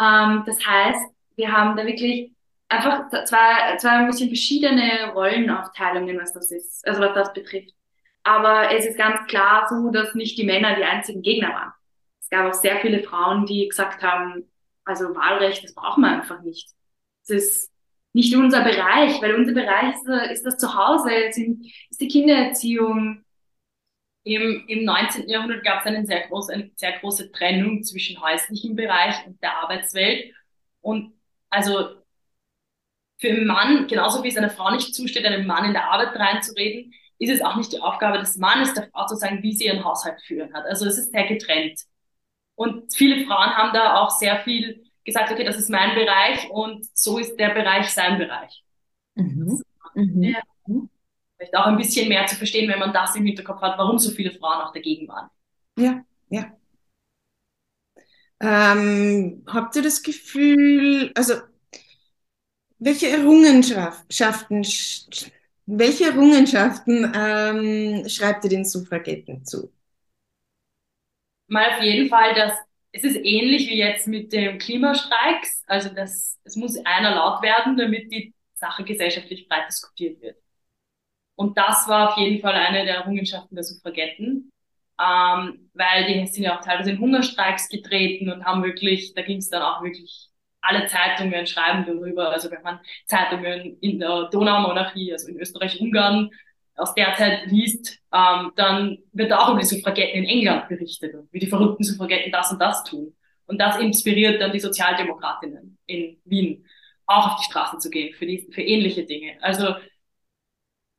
Ähm, 0.00 0.44
das 0.46 0.64
heißt, 0.64 1.14
wir 1.36 1.52
haben 1.52 1.76
da 1.76 1.84
wirklich 1.84 2.32
einfach 2.68 3.08
zwei, 3.08 3.76
zwei 3.78 3.90
ein 3.90 4.06
bisschen 4.06 4.28
verschiedene 4.28 5.12
Rollenaufteilungen, 5.12 6.18
was 6.18 6.32
das 6.32 6.50
ist, 6.50 6.86
also 6.86 7.00
was 7.00 7.14
das 7.14 7.32
betrifft. 7.32 7.72
Aber 8.22 8.72
es 8.72 8.86
ist 8.86 8.98
ganz 8.98 9.26
klar 9.28 9.66
so, 9.68 9.90
dass 9.90 10.14
nicht 10.14 10.36
die 10.38 10.44
Männer 10.44 10.74
die 10.74 10.84
einzigen 10.84 11.22
Gegner 11.22 11.50
waren. 11.50 11.72
Es 12.20 12.28
gab 12.28 12.46
auch 12.46 12.54
sehr 12.54 12.78
viele 12.78 13.02
Frauen, 13.02 13.46
die 13.46 13.68
gesagt 13.68 14.02
haben, 14.02 14.50
also 14.84 15.14
Wahlrecht, 15.14 15.62
das 15.62 15.74
brauchen 15.74 16.02
wir 16.02 16.10
einfach 16.10 16.42
nicht. 16.42 16.70
Es 17.22 17.30
ist 17.30 17.72
nicht 18.16 18.34
unser 18.34 18.62
Bereich, 18.64 19.20
weil 19.20 19.34
unser 19.34 19.52
Bereich 19.52 19.94
ist, 19.94 20.08
ist 20.32 20.46
das 20.46 20.56
Zuhause, 20.56 21.10
sind, 21.32 21.66
ist 21.90 22.00
die 22.00 22.08
Kindererziehung. 22.08 23.22
Im, 24.24 24.64
Im 24.66 24.84
19. 24.84 25.28
Jahrhundert 25.28 25.62
gab 25.62 25.80
es 25.80 25.86
eine 25.86 26.04
sehr, 26.06 26.26
große, 26.26 26.52
eine 26.52 26.70
sehr 26.76 26.98
große 26.98 27.30
Trennung 27.30 27.84
zwischen 27.84 28.18
häuslichem 28.20 28.74
Bereich 28.74 29.14
und 29.26 29.40
der 29.42 29.58
Arbeitswelt. 29.58 30.32
Und 30.80 31.12
also 31.50 31.96
für 33.18 33.28
einen 33.28 33.46
Mann, 33.46 33.86
genauso 33.86 34.24
wie 34.24 34.28
es 34.28 34.36
einer 34.38 34.48
Frau 34.50 34.70
nicht 34.70 34.94
zusteht, 34.94 35.26
einem 35.26 35.46
Mann 35.46 35.66
in 35.66 35.74
der 35.74 35.90
Arbeit 35.90 36.16
reinzureden, 36.16 36.94
ist 37.18 37.30
es 37.30 37.42
auch 37.42 37.56
nicht 37.56 37.72
die 37.74 37.80
Aufgabe 37.80 38.18
des 38.18 38.38
Mannes, 38.38 38.72
der 38.72 38.88
Frau 38.88 39.06
zu 39.06 39.16
sagen, 39.16 39.42
wie 39.42 39.52
sie 39.52 39.66
ihren 39.66 39.84
Haushalt 39.84 40.22
führen 40.22 40.54
hat. 40.54 40.64
Also 40.64 40.86
es 40.86 40.96
ist 40.96 41.12
sehr 41.12 41.26
getrennt. 41.26 41.82
Und 42.54 42.94
viele 42.94 43.26
Frauen 43.26 43.54
haben 43.54 43.74
da 43.74 44.00
auch 44.00 44.10
sehr 44.10 44.38
viel 44.38 44.85
gesagt, 45.06 45.30
okay, 45.32 45.44
das 45.44 45.56
ist 45.56 45.70
mein 45.70 45.94
Bereich 45.94 46.50
und 46.50 46.86
so 46.94 47.18
ist 47.18 47.36
der 47.36 47.54
Bereich 47.54 47.88
sein 47.88 48.18
Bereich. 48.18 48.62
Mhm. 49.14 49.62
Mhm. 49.94 50.22
Ja. 50.22 50.42
Vielleicht 51.36 51.56
auch 51.56 51.66
ein 51.66 51.76
bisschen 51.76 52.08
mehr 52.08 52.26
zu 52.26 52.36
verstehen, 52.36 52.70
wenn 52.70 52.78
man 52.78 52.92
das 52.92 53.14
im 53.16 53.24
Hinterkopf 53.24 53.62
hat, 53.62 53.78
warum 53.78 53.98
so 53.98 54.10
viele 54.10 54.32
Frauen 54.32 54.62
auch 54.62 54.72
dagegen 54.72 55.08
waren. 55.08 55.30
Ja, 55.78 56.04
ja. 56.28 56.52
Ähm, 58.40 59.42
habt 59.46 59.76
ihr 59.76 59.82
das 59.82 60.02
Gefühl, 60.02 61.12
also 61.14 61.34
welche 62.78 63.08
Errungenschaften, 63.08 64.66
welche 65.66 66.04
Errungenschaften 66.04 67.12
ähm, 67.14 68.08
schreibt 68.08 68.44
ihr 68.44 68.50
den 68.50 68.64
Suffragetten 68.64 69.44
zu? 69.44 69.72
Mal 71.48 71.76
auf 71.76 71.82
jeden 71.82 72.08
Fall, 72.08 72.34
dass 72.34 72.52
es 72.96 73.04
ist 73.04 73.16
ähnlich 73.22 73.68
wie 73.68 73.76
jetzt 73.76 74.08
mit 74.08 74.32
dem 74.32 74.58
Klimastreiks. 74.58 75.62
Also 75.66 75.90
das, 75.90 76.38
es 76.44 76.56
muss 76.56 76.78
einer 76.84 77.14
laut 77.14 77.42
werden, 77.42 77.76
damit 77.76 78.10
die 78.10 78.34
Sache 78.54 78.84
gesellschaftlich 78.84 79.48
breit 79.48 79.68
diskutiert 79.68 80.20
wird. 80.22 80.36
Und 81.34 81.58
das 81.58 81.86
war 81.88 82.10
auf 82.10 82.16
jeden 82.16 82.40
Fall 82.40 82.54
eine 82.54 82.86
der 82.86 82.96
Errungenschaften 82.96 83.54
der 83.54 83.64
Suffragetten, 83.64 84.50
ähm, 84.98 85.70
weil 85.74 86.06
die 86.06 86.26
sind 86.26 86.44
ja 86.44 86.56
auch 86.56 86.64
teilweise 86.64 86.92
in 86.92 86.98
Hungerstreiks 86.98 87.68
getreten 87.68 88.30
und 88.30 88.44
haben 88.46 88.64
wirklich, 88.64 89.12
da 89.12 89.20
ging 89.20 89.38
es 89.38 89.50
dann 89.50 89.62
auch 89.62 89.82
wirklich, 89.82 90.30
alle 90.62 90.86
Zeitungen 90.86 91.46
schreiben 91.46 91.84
darüber. 91.86 92.30
Also 92.30 92.50
wenn 92.50 92.62
man 92.62 92.80
Zeitungen 93.04 93.78
in 93.80 94.00
der 94.00 94.30
Donaumonarchie, 94.30 95.12
also 95.12 95.28
in 95.28 95.38
Österreich-Ungarn, 95.38 96.30
aus 96.76 96.94
der 96.94 97.14
Zeit 97.14 97.46
liest, 97.46 97.98
ähm, 98.12 98.52
dann 98.56 98.98
wird 99.12 99.32
auch 99.32 99.50
über 99.50 99.60
die 99.60 99.66
Suffragetten 99.66 100.22
in 100.22 100.28
England 100.28 100.68
berichtet 100.68 101.14
und 101.14 101.32
wie 101.32 101.38
die 101.38 101.46
verrückten 101.46 101.84
Suffragetten 101.84 102.30
das 102.32 102.52
und 102.52 102.60
das 102.60 102.84
tun. 102.84 103.14
Und 103.46 103.58
das 103.58 103.78
inspiriert 103.78 104.40
dann 104.40 104.52
die 104.52 104.60
Sozialdemokratinnen 104.60 105.78
in 105.86 106.18
Wien, 106.24 106.66
auch 107.06 107.32
auf 107.32 107.40
die 107.40 107.50
Straße 107.50 107.78
zu 107.78 107.90
gehen 107.90 108.14
für, 108.14 108.26
die, 108.26 108.48
für 108.52 108.62
ähnliche 108.62 109.04
Dinge. 109.04 109.36
Also 109.40 109.76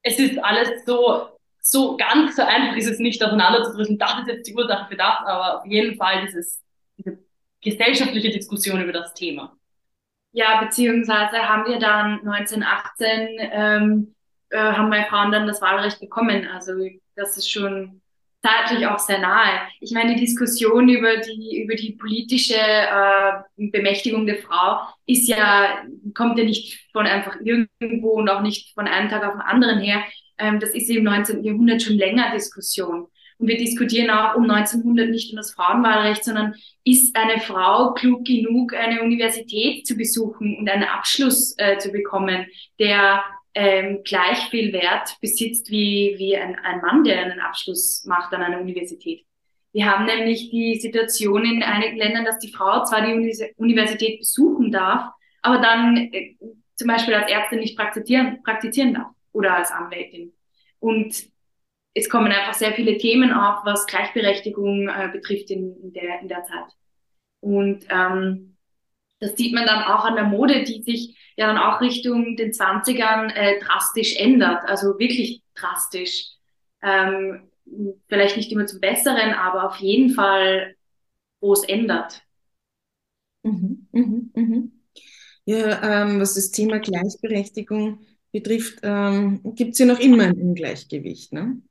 es 0.01 0.17
ist 0.19 0.39
alles 0.43 0.85
so, 0.85 1.27
so 1.59 1.97
ganz 1.97 2.35
so 2.35 2.43
einfach 2.43 2.77
ist 2.77 2.87
es 2.87 2.99
nicht 2.99 3.23
auseinanderzudrücken, 3.23 3.97
das 3.97 4.19
ist 4.21 4.27
jetzt 4.27 4.47
die 4.47 4.55
Ursache 4.55 4.87
für 4.89 4.95
das, 4.95 5.17
aber 5.25 5.59
auf 5.59 5.65
jeden 5.65 5.97
Fall 5.97 6.25
dieses, 6.25 6.63
diese 6.97 7.19
gesellschaftliche 7.61 8.29
Diskussion 8.29 8.81
über 8.81 8.93
das 8.93 9.13
Thema. 9.13 9.55
Ja, 10.31 10.61
beziehungsweise 10.63 11.37
haben 11.37 11.69
wir 11.69 11.79
dann 11.79 12.19
1918 12.25 13.27
ähm, 13.51 14.15
äh, 14.49 14.57
haben 14.57 14.89
meine 14.89 15.05
Frauen 15.05 15.31
dann 15.31 15.47
das 15.47 15.61
Wahlrecht 15.61 15.99
bekommen. 15.99 16.47
Also 16.47 16.73
das 17.15 17.37
ist 17.37 17.49
schon 17.51 18.01
zeitlich 18.43 18.85
auch 18.87 18.99
sehr 18.99 19.19
nahe. 19.19 19.61
Ich 19.79 19.91
meine, 19.91 20.15
die 20.15 20.21
Diskussion 20.21 20.87
über 20.89 21.17
die, 21.17 21.61
über 21.63 21.75
die 21.75 21.93
politische 21.93 22.55
äh, 22.55 23.31
Bemächtigung 23.57 24.25
der 24.25 24.37
Frau 24.37 24.79
ist 25.05 25.27
ja, 25.27 25.83
kommt 26.13 26.37
ja 26.37 26.45
nicht 26.45 26.87
von 26.91 27.05
einfach 27.05 27.35
irgendwo 27.43 28.11
und 28.11 28.29
auch 28.29 28.41
nicht 28.41 28.73
von 28.73 28.87
einem 28.87 29.09
Tag 29.09 29.25
auf 29.25 29.33
den 29.33 29.41
anderen 29.41 29.79
her. 29.79 30.03
Ähm, 30.37 30.59
das 30.59 30.69
ist 30.71 30.89
im 30.89 31.03
19. 31.03 31.43
Jahrhundert 31.43 31.81
schon 31.81 31.97
länger 31.97 32.31
Diskussion. 32.31 33.07
Und 33.39 33.47
wir 33.47 33.57
diskutieren 33.57 34.09
auch 34.09 34.35
um 34.35 34.49
1900 34.49 35.09
nicht 35.09 35.31
nur 35.31 35.41
das 35.41 35.53
Frauenwahlrecht, 35.53 36.23
sondern 36.23 36.55
ist 36.83 37.15
eine 37.15 37.39
Frau 37.39 37.93
klug 37.93 38.25
genug, 38.25 38.73
eine 38.73 39.01
Universität 39.01 39.85
zu 39.85 39.95
besuchen 39.95 40.57
und 40.57 40.69
einen 40.69 40.85
Abschluss 40.85 41.53
äh, 41.57 41.77
zu 41.77 41.91
bekommen, 41.91 42.47
der 42.79 43.23
ähm, 43.57 44.03
gleich 44.03 44.49
viel 44.49 44.71
Wert 44.71 45.17
besitzt 45.19 45.71
wie, 45.71 46.13
wie 46.19 46.37
ein, 46.37 46.55
ein 46.59 46.79
Mann, 46.79 47.03
der 47.03 47.23
einen 47.23 47.39
Abschluss 47.39 48.05
macht 48.05 48.31
an 48.31 48.43
einer 48.43 48.61
Universität. 48.61 49.25
Wir 49.73 49.87
haben 49.87 50.05
nämlich 50.05 50.51
die 50.51 50.79
Situation 50.79 51.43
in 51.43 51.63
einigen 51.63 51.97
Ländern, 51.97 52.23
dass 52.23 52.37
die 52.37 52.53
Frau 52.53 52.83
zwar 52.83 53.01
die 53.01 53.53
Universität 53.57 54.19
besuchen 54.19 54.71
darf, 54.71 55.11
aber 55.41 55.57
dann 55.57 55.97
äh, 55.97 56.35
zum 56.75 56.87
Beispiel 56.87 57.15
als 57.15 57.31
Ärztin 57.31 57.59
nicht 57.59 57.75
praktizieren, 57.75 58.43
praktizieren 58.43 58.93
darf 58.93 59.07
oder 59.31 59.55
als 59.55 59.71
Anwältin. 59.71 60.33
Und 60.79 61.15
es 61.95 62.11
kommen 62.11 62.31
einfach 62.31 62.53
sehr 62.53 62.73
viele 62.73 62.99
Themen 62.99 63.33
auf, 63.33 63.65
was 63.65 63.87
Gleichberechtigung 63.87 64.87
äh, 64.87 65.09
betrifft 65.11 65.49
in, 65.49 65.75
in, 65.81 65.93
der, 65.93 66.21
in 66.21 66.27
der 66.27 66.43
Zeit. 66.43 66.75
Und 67.39 67.87
ähm, 67.89 68.55
das 69.19 69.35
sieht 69.35 69.55
man 69.55 69.65
dann 69.65 69.83
auch 69.83 70.05
an 70.05 70.13
der 70.13 70.25
Mode, 70.25 70.63
die 70.63 70.83
sich 70.83 71.16
ja 71.37 71.47
dann 71.47 71.57
auch 71.57 71.81
Richtung 71.81 72.35
den 72.35 72.51
20ern 72.51 73.31
äh, 73.33 73.59
drastisch 73.59 74.17
ändert, 74.17 74.63
also 74.67 74.99
wirklich 74.99 75.43
drastisch. 75.53 76.25
Ähm, 76.81 77.49
vielleicht 78.09 78.37
nicht 78.37 78.51
immer 78.51 78.65
zum 78.65 78.79
Besseren, 78.79 79.33
aber 79.33 79.65
auf 79.67 79.77
jeden 79.77 80.09
Fall, 80.09 80.75
wo 81.39 81.53
es 81.53 81.63
ändert. 81.63 82.21
Mhm, 83.43 83.87
mhm, 83.91 84.31
mhm. 84.33 84.71
Ja, 85.45 86.03
ähm, 86.03 86.19
was 86.19 86.33
das 86.33 86.51
Thema 86.51 86.79
Gleichberechtigung 86.79 87.99
betrifft, 88.31 88.79
ähm, 88.83 89.41
gibt 89.55 89.73
es 89.73 89.79
ja 89.79 89.85
noch 89.85 89.99
immer 89.99 90.23
ein 90.23 90.33
Ungleichgewicht. 90.33 91.31
Ne? 91.33 91.61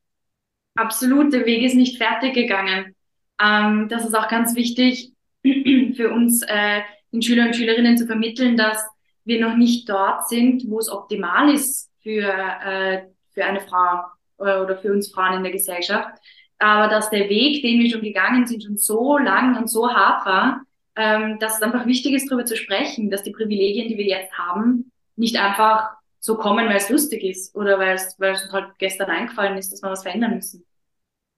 Absolut, 0.77 1.33
der 1.33 1.45
Weg 1.45 1.63
ist 1.63 1.75
nicht 1.75 1.99
fertig 1.99 2.35
gegangen. 2.35 2.95
Ähm, 3.43 3.89
das 3.91 4.07
ist 4.07 4.15
auch 4.15 4.29
ganz 4.29 4.55
wichtig 4.55 5.13
für 5.43 6.11
uns, 6.11 6.43
äh, 6.43 6.81
den 7.13 7.23
Schülern 7.23 7.49
und 7.49 7.57
Schülerinnen 7.57 7.99
zu 7.99 8.07
vermitteln, 8.07 8.57
dass 8.57 8.83
wir 9.27 9.41
noch 9.41 9.57
nicht 9.57 9.89
dort 9.89 10.29
sind, 10.29 10.63
wo 10.69 10.79
es 10.79 10.89
optimal 10.89 11.53
ist 11.53 11.91
für, 12.03 12.23
äh, 12.23 13.03
für 13.35 13.45
eine 13.45 13.61
Frau 13.61 14.05
oder, 14.39 14.63
oder 14.63 14.77
für 14.79 14.93
uns 14.93 15.13
Frauen 15.13 15.35
in 15.35 15.43
der 15.43 15.53
Gesellschaft. 15.53 16.19
Aber 16.59 16.89
dass 16.89 17.11
der 17.11 17.29
Weg, 17.29 17.63
den 17.63 17.81
wir 17.81 17.91
schon 17.91 18.03
gegangen 18.03 18.47
sind, 18.47 18.63
schon 18.63 18.79
so 18.79 19.19
lang 19.19 19.59
und 19.59 19.69
so 19.69 19.93
hart 19.93 20.25
war, 20.25 20.63
ähm, 20.95 21.39
dass 21.39 21.57
es 21.57 21.63
einfach 21.63 21.87
wichtig 21.87 22.15
ist, 22.15 22.31
darüber 22.31 22.47
zu 22.47 22.57
sprechen, 22.57 23.11
dass 23.11 23.23
die 23.23 23.33
Privilegien, 23.33 23.89
die 23.89 23.99
wir 23.99 24.07
jetzt 24.07 24.33
haben, 24.33 24.91
nicht 25.17 25.37
einfach 25.37 25.91
so 26.21 26.37
kommen, 26.37 26.67
weil 26.69 26.77
es 26.77 26.89
lustig 26.89 27.23
ist 27.23 27.55
oder 27.55 27.79
weil 27.79 27.97
es, 27.97 28.19
weil 28.19 28.33
es 28.33 28.45
uns 28.45 28.53
halt 28.53 28.79
gestern 28.79 29.11
eingefallen 29.11 29.59
ist, 29.59 29.73
dass 29.73 29.83
wir 29.83 29.91
was 29.91 30.03
verändern 30.03 30.37
müssen. 30.37 30.65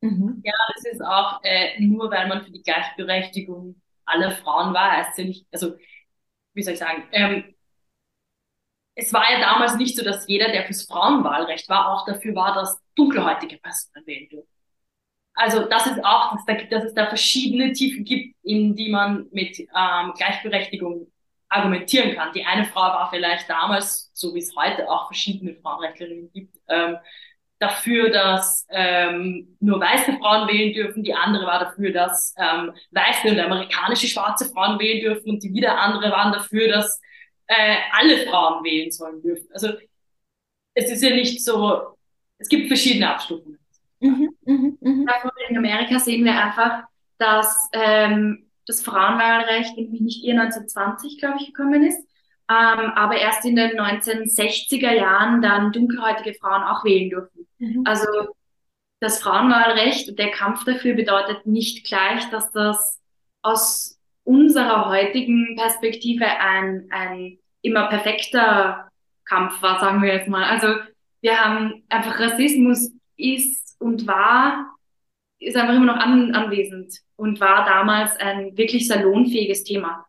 Mhm. 0.00 0.42
Ja, 0.44 0.52
das 0.74 0.92
ist 0.92 1.02
auch 1.02 1.40
äh, 1.42 1.80
nur, 1.80 2.10
weil 2.10 2.28
man 2.28 2.42
für 2.42 2.52
die 2.52 2.62
Gleichberechtigung 2.62 3.80
aller 4.04 4.30
Frauen 4.30 4.72
war, 4.72 4.92
heißt 4.92 5.18
ja 5.18 5.24
nicht, 5.24 5.46
also 5.52 5.74
wie 6.54 6.62
soll 6.62 6.74
ich 6.74 6.78
sagen, 6.78 7.04
ähm, 7.12 7.54
es 8.98 9.12
war 9.12 9.30
ja 9.30 9.38
damals 9.38 9.76
nicht 9.76 9.96
so, 9.96 10.04
dass 10.04 10.26
jeder, 10.26 10.50
der 10.50 10.64
fürs 10.64 10.84
Frauenwahlrecht 10.84 11.68
war, 11.68 11.92
auch 11.92 12.04
dafür 12.04 12.34
war, 12.34 12.52
dass 12.54 12.80
dunkelhäutige 12.96 13.58
Personen 13.58 14.04
wählen 14.06 14.28
dürfen. 14.28 14.48
Also 15.34 15.66
das 15.66 15.86
ist 15.86 16.04
auch, 16.04 16.32
dass, 16.32 16.44
da, 16.46 16.54
dass 16.54 16.84
es 16.84 16.94
da 16.94 17.06
verschiedene 17.06 17.72
Tiefen 17.72 18.04
gibt, 18.04 18.34
in 18.42 18.74
die 18.74 18.90
man 18.90 19.28
mit 19.30 19.56
ähm, 19.60 20.12
Gleichberechtigung 20.16 21.12
argumentieren 21.48 22.16
kann. 22.16 22.32
Die 22.32 22.44
eine 22.44 22.64
Frau 22.64 22.80
war 22.80 23.08
vielleicht 23.08 23.48
damals, 23.48 24.10
so 24.14 24.34
wie 24.34 24.40
es 24.40 24.56
heute 24.56 24.90
auch 24.90 25.06
verschiedene 25.06 25.54
Frauenrechtlerinnen 25.54 26.32
gibt, 26.32 26.56
ähm, 26.68 26.96
dafür, 27.60 28.10
dass 28.10 28.66
ähm, 28.68 29.56
nur 29.60 29.80
weiße 29.80 30.18
Frauen 30.18 30.48
wählen 30.48 30.74
dürfen. 30.74 31.04
Die 31.04 31.14
andere 31.14 31.46
war 31.46 31.60
dafür, 31.60 31.92
dass 31.92 32.34
ähm, 32.36 32.72
weiße 32.90 33.30
und 33.30 33.38
amerikanische 33.38 34.08
schwarze 34.08 34.46
Frauen 34.46 34.80
wählen 34.80 35.00
dürfen. 35.02 35.30
Und 35.30 35.44
die 35.44 35.54
wieder 35.54 35.78
andere 35.78 36.10
waren 36.10 36.32
dafür, 36.32 36.66
dass 36.66 37.00
äh, 37.48 37.76
alle 37.92 38.26
Frauen 38.26 38.62
wählen 38.64 38.90
sollen 38.90 39.20
dürfen. 39.22 39.48
Also 39.52 39.72
es 40.74 40.90
ist 40.90 41.02
ja 41.02 41.10
nicht 41.10 41.44
so, 41.44 41.96
es 42.38 42.48
gibt 42.48 42.68
verschiedene 42.68 43.10
Abstufungen. 43.10 43.58
Mhm, 44.00 44.30
mh, 44.44 44.72
mh. 44.80 45.12
In 45.48 45.58
Amerika 45.58 45.98
sehen 45.98 46.24
wir 46.24 46.40
einfach, 46.40 46.84
dass 47.18 47.68
ähm, 47.72 48.46
das 48.66 48.82
Frauenwahlrecht 48.82 49.76
nicht 49.76 50.24
eher 50.24 50.40
1920, 50.40 51.18
glaube 51.18 51.38
ich, 51.40 51.48
gekommen 51.48 51.82
ist, 51.82 51.98
ähm, 52.50 52.92
aber 52.94 53.16
erst 53.16 53.44
in 53.44 53.56
den 53.56 53.76
1960er 53.76 54.92
Jahren 54.92 55.42
dann 55.42 55.72
dunkelhäutige 55.72 56.34
Frauen 56.38 56.62
auch 56.62 56.84
wählen 56.84 57.10
durften. 57.10 57.46
Mhm. 57.58 57.82
Also 57.84 58.06
das 59.00 59.20
Frauenwahlrecht 59.20 60.08
und 60.08 60.18
der 60.18 60.30
Kampf 60.30 60.64
dafür 60.64 60.94
bedeutet 60.94 61.46
nicht 61.46 61.86
gleich, 61.86 62.28
dass 62.30 62.50
das 62.52 63.00
aus 63.42 63.97
unserer 64.28 64.90
heutigen 64.90 65.56
Perspektive 65.56 66.26
ein, 66.26 66.86
ein 66.90 67.38
immer 67.62 67.88
perfekter 67.88 68.90
Kampf 69.24 69.62
war, 69.62 69.80
sagen 69.80 70.02
wir 70.02 70.12
jetzt 70.12 70.28
mal. 70.28 70.44
Also 70.44 70.68
wir 71.22 71.42
haben 71.42 71.82
einfach 71.88 72.20
Rassismus 72.20 72.92
ist 73.16 73.80
und 73.80 74.06
war, 74.06 74.74
ist 75.38 75.56
einfach 75.56 75.74
immer 75.74 75.94
noch 75.94 75.96
an, 75.96 76.34
anwesend 76.34 76.94
und 77.16 77.40
war 77.40 77.64
damals 77.64 78.16
ein 78.16 78.54
wirklich 78.58 78.86
salonfähiges 78.86 79.64
Thema. 79.64 80.04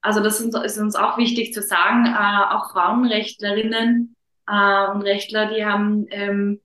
Also 0.00 0.22
das 0.22 0.40
ist, 0.40 0.54
ist 0.54 0.78
uns 0.78 0.94
auch 0.94 1.18
wichtig 1.18 1.52
zu 1.52 1.60
sagen, 1.60 2.06
äh, 2.06 2.54
auch 2.54 2.70
Frauenrechtlerinnen 2.70 4.14
äh, 4.46 4.86
und 4.92 5.02
Rechtler, 5.02 5.52
die 5.52 5.64
haben 5.64 6.06
ähm, 6.10 6.60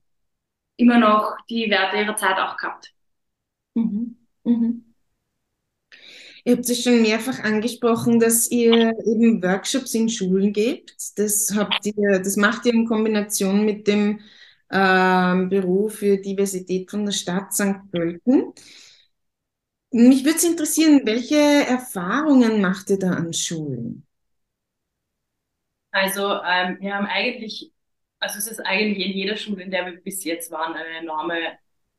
immer 0.77 0.99
noch 0.99 1.35
die 1.49 1.67
Werte 1.71 1.97
ihrer 1.97 2.15
Zeit 2.15 2.37
auch 2.37 2.57
gehabt. 2.57 2.93
Mhm. 3.73 4.17
Mhm. 4.43 4.90
Ihr 6.43 6.55
habt 6.55 6.67
es 6.67 6.83
schon 6.83 7.01
mehrfach 7.01 7.39
angesprochen, 7.43 8.19
dass 8.19 8.49
ihr 8.49 8.93
eben 9.05 9.43
Workshops 9.43 9.93
in 9.93 10.09
Schulen 10.09 10.53
gebt. 10.53 10.95
Das 11.17 11.53
habt 11.55 11.85
ihr, 11.85 12.19
das 12.19 12.35
macht 12.35 12.65
ihr 12.65 12.73
in 12.73 12.87
Kombination 12.87 13.63
mit 13.63 13.87
dem 13.87 14.19
ähm, 14.71 15.49
Büro 15.49 15.89
für 15.89 16.17
Diversität 16.17 16.89
von 16.89 17.05
der 17.05 17.13
Stadt 17.13 17.53
St. 17.53 17.91
Pölten. 17.91 18.53
Mich 19.91 20.23
würde 20.23 20.37
es 20.37 20.43
interessieren, 20.43 21.01
welche 21.03 21.35
Erfahrungen 21.35 22.61
macht 22.61 22.89
ihr 22.89 22.97
da 22.97 23.11
an 23.11 23.33
Schulen? 23.33 24.07
Also 25.91 26.41
ähm, 26.43 26.77
wir 26.79 26.95
haben 26.95 27.05
eigentlich, 27.05 27.71
also 28.19 28.37
es 28.39 28.47
ist 28.47 28.61
eigentlich 28.61 29.05
in 29.05 29.11
jeder 29.11 29.35
Schule, 29.35 29.63
in 29.63 29.71
der 29.71 29.85
wir 29.85 30.01
bis 30.01 30.23
jetzt 30.23 30.49
waren, 30.49 30.73
eine 30.73 30.99
enorme 30.99 31.35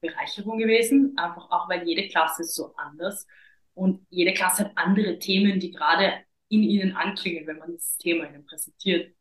Bereicherung 0.01 0.59
gewesen, 0.59 1.13
einfach 1.17 1.51
auch 1.51 1.69
weil 1.69 1.87
jede 1.87 2.09
Klasse 2.09 2.43
ist 2.43 2.55
so 2.55 2.75
anders 2.77 3.27
und 3.75 4.07
jede 4.11 4.33
Klasse 4.33 4.65
hat 4.65 4.73
andere 4.77 5.19
Themen, 5.19 5.61
die 5.61 5.71
gerade 5.71 6.15
in 6.49 6.63
ihnen 6.63 6.97
anklingen, 6.97 7.47
wenn 7.47 7.59
man 7.59 7.73
das 7.73 7.97
Thema 7.97 8.29
ihnen 8.29 8.45
präsentiert. 8.45 9.15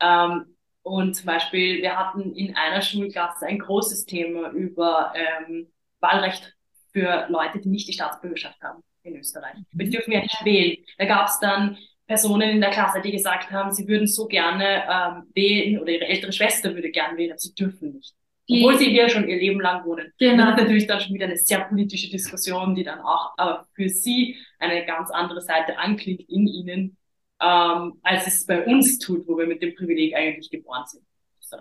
Ähm, 0.00 0.56
und 0.82 1.14
zum 1.14 1.26
Beispiel, 1.26 1.82
wir 1.82 1.98
hatten 1.98 2.34
in 2.34 2.56
einer 2.56 2.80
Schulklasse 2.80 3.46
ein 3.46 3.58
großes 3.58 4.06
Thema 4.06 4.50
über 4.50 5.12
ähm, 5.14 5.68
Wahlrecht 6.00 6.56
für 6.92 7.26
Leute, 7.28 7.60
die 7.60 7.68
nicht 7.68 7.88
die 7.88 7.92
Staatsbürgerschaft 7.92 8.60
haben 8.62 8.82
in 9.02 9.16
Österreich. 9.16 9.56
Mhm. 9.72 9.78
Die 9.78 9.90
dürfen 9.90 10.12
ja 10.12 10.20
nicht 10.20 10.44
wählen. 10.44 10.76
Da 10.96 11.04
gab 11.04 11.28
es 11.28 11.38
dann 11.40 11.76
Personen 12.06 12.48
in 12.48 12.60
der 12.60 12.70
Klasse, 12.70 13.02
die 13.02 13.12
gesagt 13.12 13.50
haben, 13.50 13.72
sie 13.72 13.86
würden 13.86 14.06
so 14.06 14.26
gerne 14.26 14.84
ähm, 14.88 15.30
wählen 15.34 15.80
oder 15.80 15.92
ihre 15.92 16.06
ältere 16.06 16.32
Schwester 16.32 16.74
würde 16.74 16.90
gerne 16.90 17.18
wählen, 17.18 17.32
aber 17.32 17.38
sie 17.38 17.54
dürfen 17.54 17.92
nicht. 17.92 18.14
Obwohl 18.50 18.78
sie 18.78 18.90
hier 18.90 19.08
schon 19.08 19.28
ihr 19.28 19.36
Leben 19.36 19.60
lang 19.60 19.84
wohnen. 19.84 20.12
Genau. 20.18 20.44
Das 20.46 20.54
ist 20.54 20.62
natürlich 20.62 20.86
dann 20.86 21.00
schon 21.00 21.14
wieder 21.14 21.26
eine 21.26 21.36
sehr 21.36 21.60
politische 21.60 22.10
Diskussion, 22.10 22.74
die 22.74 22.82
dann 22.82 23.00
auch 23.00 23.34
aber 23.36 23.66
für 23.74 23.88
sie 23.88 24.36
eine 24.58 24.86
ganz 24.86 25.10
andere 25.10 25.42
Seite 25.42 25.78
anklingt 25.78 26.22
in 26.28 26.46
ihnen, 26.46 26.96
ähm, 27.42 27.98
als 28.02 28.26
es 28.26 28.46
bei 28.46 28.64
uns 28.64 28.98
tut, 28.98 29.28
wo 29.28 29.36
wir 29.36 29.46
mit 29.46 29.62
dem 29.62 29.74
Privileg 29.74 30.14
eigentlich 30.14 30.50
geboren 30.50 30.84
sind. 30.86 31.04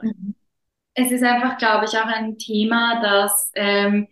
Mhm. 0.02 0.36
Es 0.94 1.12
ist 1.12 1.24
einfach, 1.24 1.58
glaube 1.58 1.86
ich, 1.86 1.92
auch 1.92 2.08
ein 2.08 2.38
Thema, 2.38 3.02
das 3.02 3.52
ähm, 3.56 4.08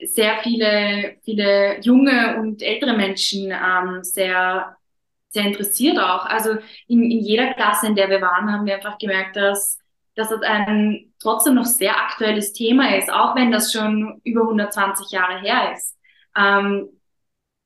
sehr 0.00 0.38
viele, 0.42 1.16
viele 1.24 1.80
junge 1.80 2.38
und 2.38 2.62
ältere 2.62 2.96
Menschen 2.96 3.50
ähm, 3.50 4.04
sehr, 4.04 4.76
sehr 5.30 5.46
interessiert 5.46 5.98
auch. 5.98 6.26
Also 6.26 6.58
in, 6.86 7.10
in 7.10 7.20
jeder 7.20 7.54
Klasse, 7.54 7.88
in 7.88 7.96
der 7.96 8.08
wir 8.08 8.20
waren, 8.20 8.52
haben 8.52 8.66
wir 8.66 8.76
einfach 8.76 8.98
gemerkt, 8.98 9.36
dass, 9.36 9.78
dass 10.14 10.28
das 10.28 10.42
ein 10.42 11.07
trotzdem 11.20 11.54
noch 11.54 11.64
sehr 11.64 11.96
aktuelles 11.96 12.52
Thema 12.52 12.96
ist, 12.96 13.10
auch 13.10 13.34
wenn 13.34 13.50
das 13.50 13.72
schon 13.72 14.20
über 14.24 14.42
120 14.42 15.10
Jahre 15.10 15.40
her 15.40 15.72
ist. 15.74 15.96
Ähm, 16.36 16.88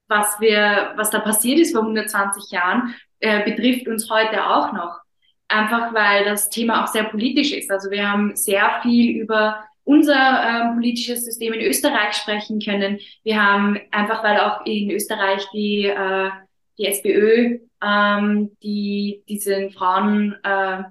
was 0.09 0.41
wir, 0.41 0.93
was 0.97 1.11
da 1.11 1.21
passiert 1.21 1.59
ist 1.59 1.73
vor 1.73 1.83
120 1.83 2.51
Jahren, 2.51 2.95
äh, 3.21 3.45
betrifft 3.45 3.89
uns 3.89 4.11
heute 4.11 4.47
auch 4.47 4.73
noch. 4.73 5.01
Einfach 5.49 5.93
weil 5.95 6.25
das 6.25 6.49
Thema 6.49 6.83
auch 6.83 6.87
sehr 6.87 7.05
politisch 7.05 7.53
ist. 7.53 7.71
Also 7.71 7.91
wir 7.91 8.11
haben 8.11 8.37
sehr 8.37 8.81
viel 8.83 9.21
über 9.21 9.65
unser 9.85 10.15
ähm, 10.15 10.75
politisches 10.75 11.25
System 11.25 11.53
in 11.53 11.61
Österreich 11.61 12.15
sprechen 12.15 12.61
können. 12.61 12.99
Wir 13.23 13.43
haben 13.43 13.79
einfach, 13.91 14.23
weil 14.23 14.39
auch 14.41 14.65
in 14.65 14.91
Österreich 14.91 15.45
die, 15.53 15.87
äh, 15.87 16.31
die 16.79 16.87
SPÖ, 16.87 17.59
ähm, 17.83 18.57
die 18.63 19.23
diesen 19.29 19.71
Frauen, 19.73 20.37
äh, 20.43 20.85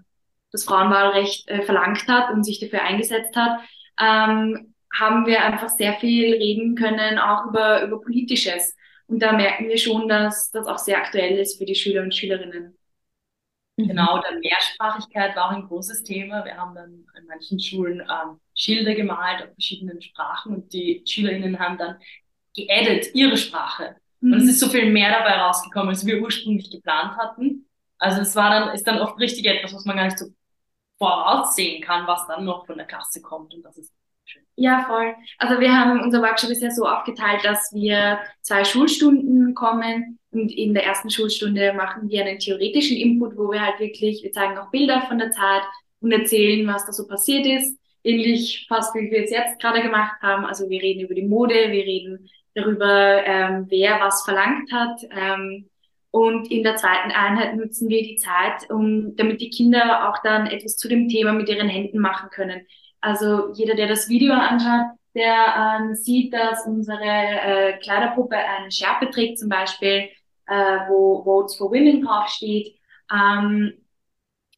das 0.52 0.66
Frauenwahlrecht 0.66 1.48
äh, 1.50 1.64
verlangt 1.64 2.08
hat 2.08 2.32
und 2.32 2.44
sich 2.44 2.60
dafür 2.60 2.82
eingesetzt 2.82 3.36
hat, 3.36 3.60
ähm, 4.00 4.74
haben 4.94 5.26
wir 5.26 5.44
einfach 5.44 5.70
sehr 5.70 5.94
viel 6.00 6.34
reden 6.34 6.76
können, 6.76 7.18
auch 7.18 7.46
über, 7.46 7.84
über 7.84 8.02
Politisches. 8.02 8.76
Und 9.08 9.22
da 9.22 9.34
merken 9.34 9.68
wir 9.68 9.78
schon, 9.78 10.08
dass 10.08 10.52
das 10.52 10.68
auch 10.68 10.78
sehr 10.78 10.98
aktuell 10.98 11.38
ist 11.38 11.58
für 11.58 11.66
die 11.66 11.76
Schüler 11.76 12.02
und 12.02 12.14
Schülerinnen. 12.14 12.78
Mhm. 13.78 13.88
Genau, 13.88 14.22
der 14.22 14.40
Mehrsprachigkeit 14.40 15.36
war 15.36 15.48
auch 15.48 15.56
ein 15.56 15.68
großes 15.68 16.04
Thema. 16.04 16.44
Wir 16.46 16.58
haben 16.58 16.76
dann 16.76 17.06
in 17.18 17.26
manchen 17.28 17.60
Schulen 17.60 18.02
ähm, 18.02 18.40
Schilder 18.56 18.96
gemalt 18.96 19.44
auf 19.44 19.54
verschiedenen 19.54 20.02
Sprachen 20.02 20.56
und 20.56 20.74
die 20.74 21.04
SchülerInnen 21.06 21.60
haben 21.60 21.78
dann 21.78 21.98
geaddet 22.56 23.14
ihre 23.16 23.38
Sprache. 23.38 23.96
Mhm. 24.20 24.34
Und 24.34 24.42
es 24.42 24.50
ist 24.50 24.60
so 24.60 24.68
viel 24.68 24.92
mehr 24.92 25.12
dabei 25.12 25.36
rausgekommen, 25.38 25.90
als 25.90 26.06
wir 26.06 26.22
ursprünglich 26.22 26.70
geplant 26.70 27.18
hatten. 27.18 27.68
Also 27.98 28.22
es 28.22 28.36
war 28.36 28.50
dann, 28.50 28.76
ist 28.76 28.88
dann 28.88 29.00
oft 29.00 29.20
richtig 29.20 29.46
etwas, 29.46 29.74
was 29.74 29.86
man 29.86 29.96
gar 29.96 30.06
nicht 30.06 30.18
so 30.18 30.28
voraussehen 31.02 31.82
kann, 31.82 32.06
was 32.06 32.28
dann 32.28 32.46
noch 32.46 32.68
von 32.68 32.78
der 32.78 32.86
Klasse 32.86 33.24
kommt. 33.24 33.56
Und 33.56 33.66
das 33.66 33.76
ist 33.76 33.92
schön. 34.24 34.44
Ja, 34.56 34.86
voll. 34.88 35.16
Also 35.40 35.60
wir 35.60 35.76
haben, 35.76 36.00
unser 36.00 36.22
Workshop 36.22 36.52
ist 36.52 36.62
ja 36.62 36.70
so 36.70 36.88
aufgeteilt, 36.88 37.44
dass 37.44 37.72
wir 37.74 38.20
zwei 38.42 38.64
Schulstunden 38.64 39.56
kommen 39.56 40.20
und 40.30 40.52
in 40.52 40.76
der 40.76 40.86
ersten 40.86 41.10
Schulstunde 41.10 41.74
machen 41.74 42.08
wir 42.08 42.24
einen 42.24 42.38
theoretischen 42.38 42.98
Input, 42.98 43.36
wo 43.36 43.52
wir 43.52 43.66
halt 43.66 43.80
wirklich, 43.80 44.22
wir 44.22 44.32
zeigen 44.32 44.60
auch 44.60 44.70
Bilder 44.70 45.02
von 45.08 45.18
der 45.18 45.32
Zeit 45.32 45.64
und 46.02 46.12
erzählen, 46.12 46.68
was 46.68 46.86
da 46.86 46.92
so 46.92 47.08
passiert 47.08 47.48
ist. 47.48 47.80
Ähnlich 48.04 48.68
fast 48.70 48.94
wie 48.94 49.10
wir 49.10 49.24
es 49.24 49.32
jetzt 49.32 49.60
gerade 49.60 49.82
gemacht 49.82 50.22
haben. 50.22 50.46
Also 50.46 50.70
wir 50.70 50.82
reden 50.82 51.02
über 51.02 51.16
die 51.16 51.28
Mode, 51.28 51.56
wir 51.56 51.84
reden 51.84 52.30
darüber, 52.54 53.24
ähm, 53.26 53.66
wer 53.70 54.00
was 54.00 54.24
verlangt 54.24 54.72
hat. 54.72 55.02
Ähm, 55.10 55.68
und 56.12 56.52
in 56.52 56.64
der 56.64 56.76
zweiten 56.76 57.12
Einheit 57.12 57.56
nutzen 57.56 57.88
wir 57.88 58.04
die 58.04 58.18
Zeit, 58.18 58.70
um, 58.70 59.16
damit 59.16 59.40
die 59.40 59.50
Kinder 59.50 60.10
auch 60.10 60.22
dann 60.24 60.48
etwas 60.48 60.76
zu 60.76 60.90
dem 60.90 61.08
Thema 61.08 61.32
mit 61.32 61.48
ihren 61.48 61.70
Händen 61.70 62.00
machen 62.00 62.30
können. 62.30 62.68
Also 63.00 63.54
jeder, 63.54 63.76
der 63.76 63.88
das 63.88 64.10
Video 64.10 64.34
anschaut, 64.34 64.98
der 65.16 65.80
ähm, 65.80 65.96
sieht, 65.96 66.34
dass 66.34 66.66
unsere 66.68 67.02
äh, 67.02 67.78
Kleiderpuppe 67.80 68.36
eine 68.36 68.72
Schärpe 68.72 69.10
trägt, 69.10 69.40
zum 69.40 69.50
Beispiel, 69.50 70.10
äh, 70.48 70.80
wo 70.90 71.24
Votes 71.24 71.56
for 71.56 71.72
Women 71.72 72.02
draufsteht. 72.06 72.76
Ähm, 73.12 73.74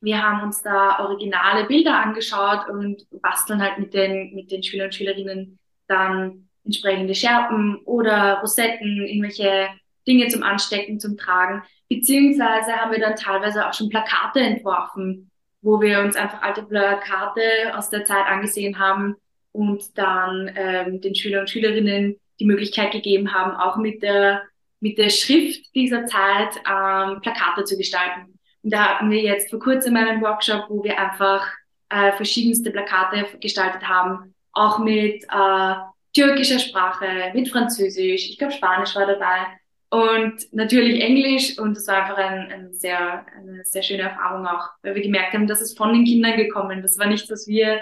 wir 0.01 0.21
haben 0.21 0.43
uns 0.43 0.61
da 0.61 0.99
originale 0.99 1.65
Bilder 1.65 1.95
angeschaut 1.97 2.67
und 2.69 3.05
basteln 3.21 3.61
halt 3.61 3.77
mit 3.77 3.93
den, 3.93 4.33
mit 4.35 4.51
den 4.51 4.61
Schülern 4.63 4.87
und 4.87 4.95
Schülerinnen 4.95 5.59
dann 5.87 6.49
entsprechende 6.65 7.15
Schärpen 7.15 7.77
oder 7.85 8.39
Rosetten, 8.41 9.05
irgendwelche 9.05 9.69
Dinge 10.07 10.27
zum 10.27 10.43
Anstecken, 10.43 10.99
zum 10.99 11.17
Tragen. 11.17 11.63
Beziehungsweise 11.89 12.73
haben 12.73 12.91
wir 12.91 12.99
dann 12.99 13.15
teilweise 13.15 13.67
auch 13.67 13.73
schon 13.73 13.89
Plakate 13.89 14.39
entworfen, 14.39 15.31
wo 15.61 15.79
wir 15.81 16.01
uns 16.01 16.15
einfach 16.15 16.41
alte 16.41 16.63
Plakate 16.63 17.41
aus 17.75 17.89
der 17.89 18.05
Zeit 18.05 18.25
angesehen 18.25 18.79
haben 18.79 19.15
und 19.51 19.97
dann 19.97 20.51
ähm, 20.55 21.01
den 21.01 21.15
Schülern 21.15 21.41
und 21.41 21.49
Schülerinnen 21.49 22.19
die 22.39 22.45
Möglichkeit 22.45 22.91
gegeben 22.91 23.33
haben, 23.33 23.55
auch 23.55 23.77
mit 23.77 24.01
der, 24.01 24.41
mit 24.79 24.97
der 24.97 25.09
Schrift 25.09 25.73
dieser 25.75 26.05
Zeit 26.05 26.55
ähm, 26.57 27.21
Plakate 27.21 27.63
zu 27.63 27.77
gestalten. 27.77 28.39
Und 28.63 28.73
da 28.73 28.95
hatten 28.95 29.11
wir 29.11 29.21
jetzt 29.21 29.49
vor 29.49 29.59
kurzem 29.59 29.95
einen 29.95 30.21
Workshop, 30.21 30.65
wo 30.69 30.83
wir 30.83 30.99
einfach 30.99 31.47
äh, 31.89 32.11
verschiedenste 32.13 32.71
Plakate 32.71 33.25
gestaltet 33.39 33.87
haben, 33.87 34.33
auch 34.51 34.79
mit 34.79 35.23
äh, 35.23 35.73
türkischer 36.13 36.59
Sprache, 36.59 37.31
mit 37.33 37.49
Französisch, 37.49 38.29
ich 38.29 38.37
glaube 38.37 38.53
Spanisch 38.53 38.95
war 38.95 39.05
dabei 39.05 39.47
und 39.93 40.51
natürlich 40.51 41.03
Englisch 41.03 41.59
und 41.59 41.77
es 41.77 41.85
war 41.85 42.01
einfach 42.01 42.17
ein, 42.17 42.51
ein 42.51 42.73
sehr, 42.73 43.27
eine 43.37 43.63
sehr 43.63 43.83
schöne 43.83 44.01
Erfahrung 44.01 44.47
auch, 44.47 44.69
weil 44.81 44.95
wir 44.95 45.03
gemerkt 45.03 45.33
haben, 45.33 45.45
dass 45.45 45.61
es 45.61 45.77
von 45.77 45.93
den 45.93 46.03
Kindern 46.03 46.35
gekommen. 46.35 46.81
Das 46.81 46.97
war 46.97 47.05
nichts, 47.05 47.29
was 47.29 47.47
wir 47.47 47.81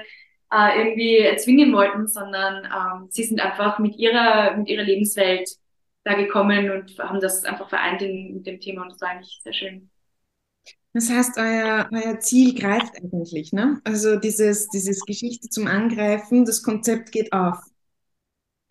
äh, 0.52 0.78
irgendwie 0.78 1.20
erzwingen 1.20 1.72
wollten, 1.72 2.10
sondern 2.10 2.66
ähm, 2.66 3.08
sie 3.10 3.24
sind 3.24 3.40
einfach 3.40 3.80
mit 3.80 3.96
ihrer, 3.96 4.58
mit 4.58 4.68
ihrer 4.68 4.84
Lebenswelt 4.84 5.50
da 6.04 6.16
gekommen 6.16 6.70
und 6.72 7.00
haben 7.00 7.22
das 7.22 7.46
einfach 7.46 7.70
vereint 7.70 8.02
in, 8.02 8.34
mit 8.34 8.46
dem 8.46 8.60
Thema 8.60 8.82
und 8.82 8.92
das 8.92 9.00
war 9.00 9.12
eigentlich 9.12 9.40
sehr 9.42 9.54
schön. 9.54 9.90
Das 10.94 11.10
heißt, 11.10 11.38
euer, 11.38 11.88
euer 11.94 12.20
Ziel 12.20 12.60
greift 12.60 12.94
eigentlich, 13.02 13.54
ne? 13.54 13.80
Also 13.86 14.18
dieses, 14.18 14.68
dieses 14.68 15.06
Geschichte 15.06 15.48
zum 15.48 15.68
Angreifen, 15.68 16.44
das 16.44 16.62
Konzept 16.62 17.14
geht 17.14 17.32
auf. 17.32 17.58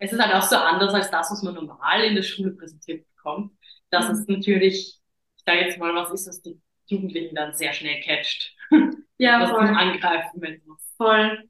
Es 0.03 0.11
ist 0.11 0.19
halt 0.19 0.33
auch 0.33 0.41
so 0.41 0.55
anders 0.55 0.93
als 0.95 1.11
das, 1.11 1.29
was 1.29 1.43
man 1.43 1.53
normal 1.53 2.03
in 2.03 2.15
der 2.15 2.23
Schule 2.23 2.51
präsentiert 2.51 3.05
kommt, 3.21 3.53
dass 3.91 4.07
mhm. 4.07 4.15
es 4.15 4.27
natürlich, 4.27 4.99
ich 5.37 5.43
sage 5.45 5.59
jetzt 5.59 5.77
mal, 5.77 5.93
was 5.93 6.11
ist, 6.11 6.27
was 6.27 6.41
die 6.41 6.59
Jugendlichen 6.87 7.35
dann 7.35 7.53
sehr 7.53 7.71
schnell 7.71 8.01
catcht. 8.01 8.55
Ja, 9.19 9.39
was 9.41 9.51
voll. 9.51 9.59
angreifen, 9.59 10.41
wenn 10.41 10.59
was 10.65 10.83
voll 10.97 11.49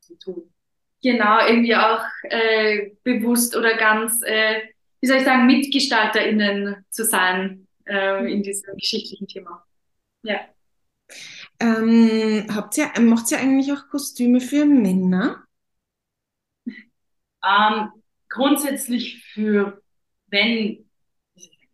zu 0.00 0.16
tun. 0.16 0.54
Genau, 1.02 1.46
irgendwie 1.46 1.76
auch 1.76 2.02
äh, 2.22 2.92
bewusst 3.04 3.54
oder 3.54 3.76
ganz, 3.76 4.22
äh, 4.22 4.62
wie 5.00 5.06
soll 5.06 5.18
ich 5.18 5.24
sagen, 5.24 5.46
MitgestalterInnen 5.46 6.86
zu 6.88 7.04
sein 7.04 7.68
äh, 7.84 8.32
in 8.32 8.42
diesem 8.42 8.74
geschichtlichen 8.76 9.26
Thema. 9.26 9.64
Ja. 10.22 10.40
Ähm, 11.58 12.46
habt 12.54 12.78
ihr, 12.78 12.88
macht 13.00 13.30
ihr 13.30 13.38
eigentlich 13.38 13.70
auch 13.70 13.86
Kostüme 13.90 14.40
für 14.40 14.64
Männer? 14.64 15.44
Ähm, 17.44 17.90
grundsätzlich 18.28 19.24
für 19.32 19.82
wenn, 20.30 20.88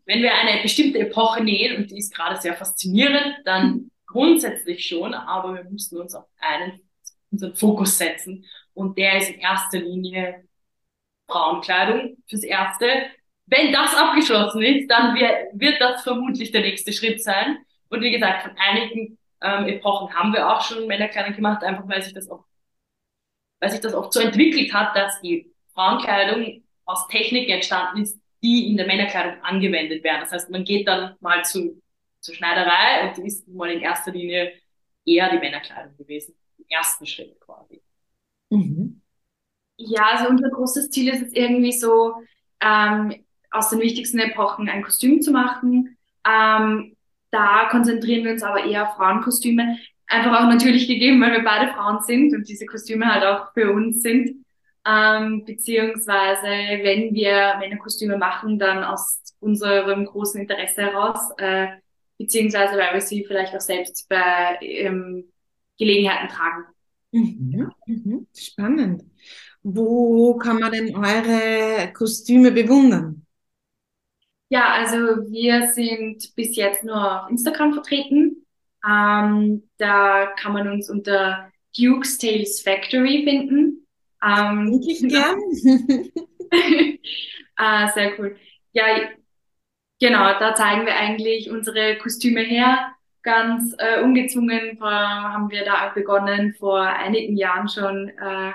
wenn 0.07 0.23
wir 0.23 0.35
eine 0.35 0.63
bestimmte 0.63 0.99
Epoche 0.99 1.43
nähen, 1.43 1.77
und 1.77 1.91
die 1.91 1.99
ist 1.99 2.15
gerade 2.15 2.41
sehr 2.41 2.55
faszinierend, 2.55 3.37
dann 3.45 3.91
grundsätzlich 4.07 4.87
schon, 4.87 5.15
aber 5.15 5.55
wir 5.55 5.65
müssen 5.65 6.01
uns 6.01 6.15
auf 6.15 6.27
einen, 6.39 6.81
unseren 7.31 7.55
Fokus 7.55 7.99
setzen. 7.99 8.45
Und 8.73 8.97
der 8.99 9.19
ist 9.19 9.31
in 9.31 9.41
erster 9.41 9.79
Linie 9.79 10.45
Frauenkleidung 11.29 12.17
fürs 12.29 12.45
Erste. 12.45 12.87
Wenn 13.47 13.73
das 13.73 13.95
abgeschlossen 13.95 14.63
ist, 14.63 14.89
dann 14.89 15.15
wird 15.15 15.81
das 15.81 16.03
vermutlich 16.03 16.53
der 16.53 16.63
nächste 16.63 16.93
Schritt 16.93 17.23
sein. 17.23 17.59
Und 17.89 18.01
wie 18.01 18.11
gesagt, 18.11 18.43
von 18.43 18.57
einigen 18.57 19.19
ähm, 19.43 19.67
Epochen 19.67 20.13
haben 20.15 20.33
wir 20.33 20.49
auch 20.49 20.63
schon 20.63 20.87
Männerkleidung 20.87 21.35
gemacht, 21.35 21.63
einfach 21.63 21.87
weil 21.89 22.03
sich 22.03 22.13
das 22.13 22.29
auch, 22.29 22.45
weil 23.61 23.71
sich 23.71 23.81
das 23.81 23.95
oft 23.95 24.13
so 24.13 24.21
entwickelt 24.21 24.73
hat, 24.73 24.97
dass 24.97 25.21
die 25.21 25.53
Frauenkleidung 25.77 26.65
aus 26.87 27.07
Technik 27.09 27.49
entstanden 27.49 28.03
ist, 28.03 28.19
die 28.43 28.71
in 28.71 28.77
der 28.77 28.87
Männerkleidung 28.87 29.43
angewendet 29.43 30.03
werden. 30.03 30.21
Das 30.23 30.33
heißt, 30.33 30.51
man 30.51 30.65
geht 30.65 30.89
dann 30.89 31.15
mal 31.21 31.45
zu, 31.45 31.81
zur 32.21 32.35
Schneiderei 32.35 33.09
und 33.09 33.17
die 33.17 33.27
ist 33.27 33.47
mal 33.49 33.71
in 33.71 33.81
erster 33.81 34.13
Linie 34.13 34.53
eher 35.05 35.31
die 35.31 35.39
Männerkleidung 35.39 35.97
gewesen. 35.97 36.35
Im 36.59 36.65
ersten 36.69 37.07
Schritt 37.07 37.39
quasi. 37.41 37.83
Mhm. 38.51 39.03
Ja, 39.77 40.07
also 40.13 40.31
unser 40.31 40.49
großes 40.49 40.91
Ziel 40.91 41.13
ist 41.13 41.23
es 41.23 41.33
irgendwie 41.33 41.73
so, 41.73 42.15
ähm, 42.61 43.15
aus 43.51 43.69
den 43.69 43.81
wichtigsten 43.81 44.19
Epochen 44.19 44.69
ein 44.69 44.83
Kostüm 44.83 45.21
zu 45.21 45.33
machen. 45.33 45.97
Ähm, 46.27 46.97
da 47.31 47.69
konzentrieren 47.71 48.25
wir 48.25 48.33
uns 48.33 48.43
aber 48.43 48.65
eher 48.65 48.89
auf 48.89 48.97
Frauenkostüme. 48.97 49.79
Einfach 50.07 50.41
auch 50.41 50.49
natürlich 50.49 50.87
gegeben, 50.87 51.21
weil 51.21 51.33
wir 51.33 51.45
beide 51.45 51.73
Frauen 51.73 52.03
sind 52.03 52.35
und 52.35 52.49
diese 52.49 52.67
Kostüme 52.67 53.07
halt 53.07 53.25
auch 53.25 53.53
für 53.53 53.73
uns 53.73 54.03
sind. 54.03 54.46
Ähm, 54.89 55.45
beziehungsweise, 55.45 56.47
wenn 56.47 57.13
wir 57.13 57.57
Männerkostüme 57.59 58.17
machen, 58.19 58.59
dann 58.59 58.85
aus 58.85 59.21
unserem 59.41 60.05
großen 60.07 60.41
Interesse 60.41 60.83
heraus, 60.83 61.31
äh, 61.39 61.69
beziehungsweise 62.19 62.79
weil 62.79 62.95
wir 62.95 63.01
sie 63.01 63.25
vielleicht 63.25 63.55
auch 63.55 63.61
selbst 63.61 64.09
bei 64.09 64.59
ähm, 64.61 65.25
Gelegenheiten 65.79 66.29
tragen. 66.29 66.65
Mhm, 67.11 67.73
mhm, 67.87 68.27
spannend. 68.37 69.03
Wo 69.63 70.37
kann 70.37 70.61
man 70.61 70.71
denn 70.71 70.95
eure 70.95 71.93
Kostüme 71.93 72.53
bewundern? 72.53 73.27
Ja, 74.49 74.75
also 74.75 74.97
wir 75.29 75.73
sind 75.73 76.33
bis 76.37 76.55
jetzt 76.55 76.85
nur 76.85 77.25
auf 77.25 77.31
Instagram 77.31 77.73
vertreten. 77.73 78.47
Ähm, 78.89 79.69
da 79.79 80.27
kann 80.39 80.53
man 80.53 80.69
uns 80.71 80.89
unter 80.89 81.51
Duke's 81.77 82.19
Tales 82.19 82.63
Factory 82.63 83.25
finden. 83.25 83.86
Ähm, 84.23 84.73
Wirklich 84.73 85.01
gern. 85.09 85.39
ah, 87.57 87.89
sehr 87.89 88.19
cool. 88.19 88.37
Ja, 88.73 88.85
genau, 90.01 90.39
da 90.39 90.55
zeigen 90.55 90.87
wir 90.87 90.97
eigentlich 90.97 91.51
unsere 91.51 91.99
Kostüme 91.99 92.41
her. 92.41 92.93
Ganz 93.23 93.75
äh, 93.79 94.03
ungezwungen 94.03 94.79
vor, 94.79 94.91
haben 94.91 95.51
wir 95.51 95.65
da 95.65 95.89
begonnen, 95.95 96.55
vor 96.59 96.81
einigen 96.81 97.37
Jahren 97.37 97.69
schon 97.69 98.09
äh, 98.11 98.53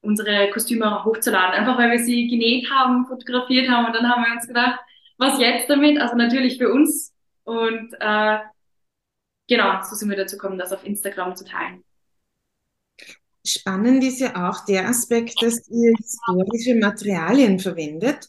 unsere 0.00 0.50
Kostüme 0.50 1.04
hochzuladen. 1.04 1.54
Einfach 1.54 1.78
weil 1.78 1.90
wir 1.90 1.98
sie 1.98 2.28
genäht 2.28 2.70
haben, 2.70 3.06
fotografiert 3.06 3.68
haben 3.68 3.86
und 3.86 3.94
dann 3.94 4.08
haben 4.08 4.24
wir 4.24 4.32
uns 4.32 4.46
gedacht, 4.46 4.80
was 5.18 5.38
jetzt 5.38 5.68
damit? 5.70 6.00
Also 6.00 6.16
natürlich 6.16 6.58
für 6.58 6.72
uns 6.72 7.14
und 7.44 7.94
äh, 8.00 8.38
genau, 9.48 9.82
so 9.82 9.94
sind 9.94 10.10
wir 10.10 10.16
dazu 10.16 10.36
gekommen, 10.36 10.58
das 10.58 10.72
auf 10.72 10.84
Instagram 10.84 11.36
zu 11.36 11.44
teilen. 11.44 11.84
Spannend 13.44 14.04
ist 14.04 14.20
ja 14.20 14.48
auch 14.48 14.64
der 14.64 14.88
Aspekt, 14.88 15.42
dass 15.42 15.68
ihr 15.68 15.92
historische 15.96 16.76
Materialien 16.76 17.58
verwendet. 17.58 18.28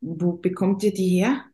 Wo 0.00 0.32
bekommt 0.32 0.82
ihr 0.82 0.94
die 0.94 1.20
her? 1.20 1.44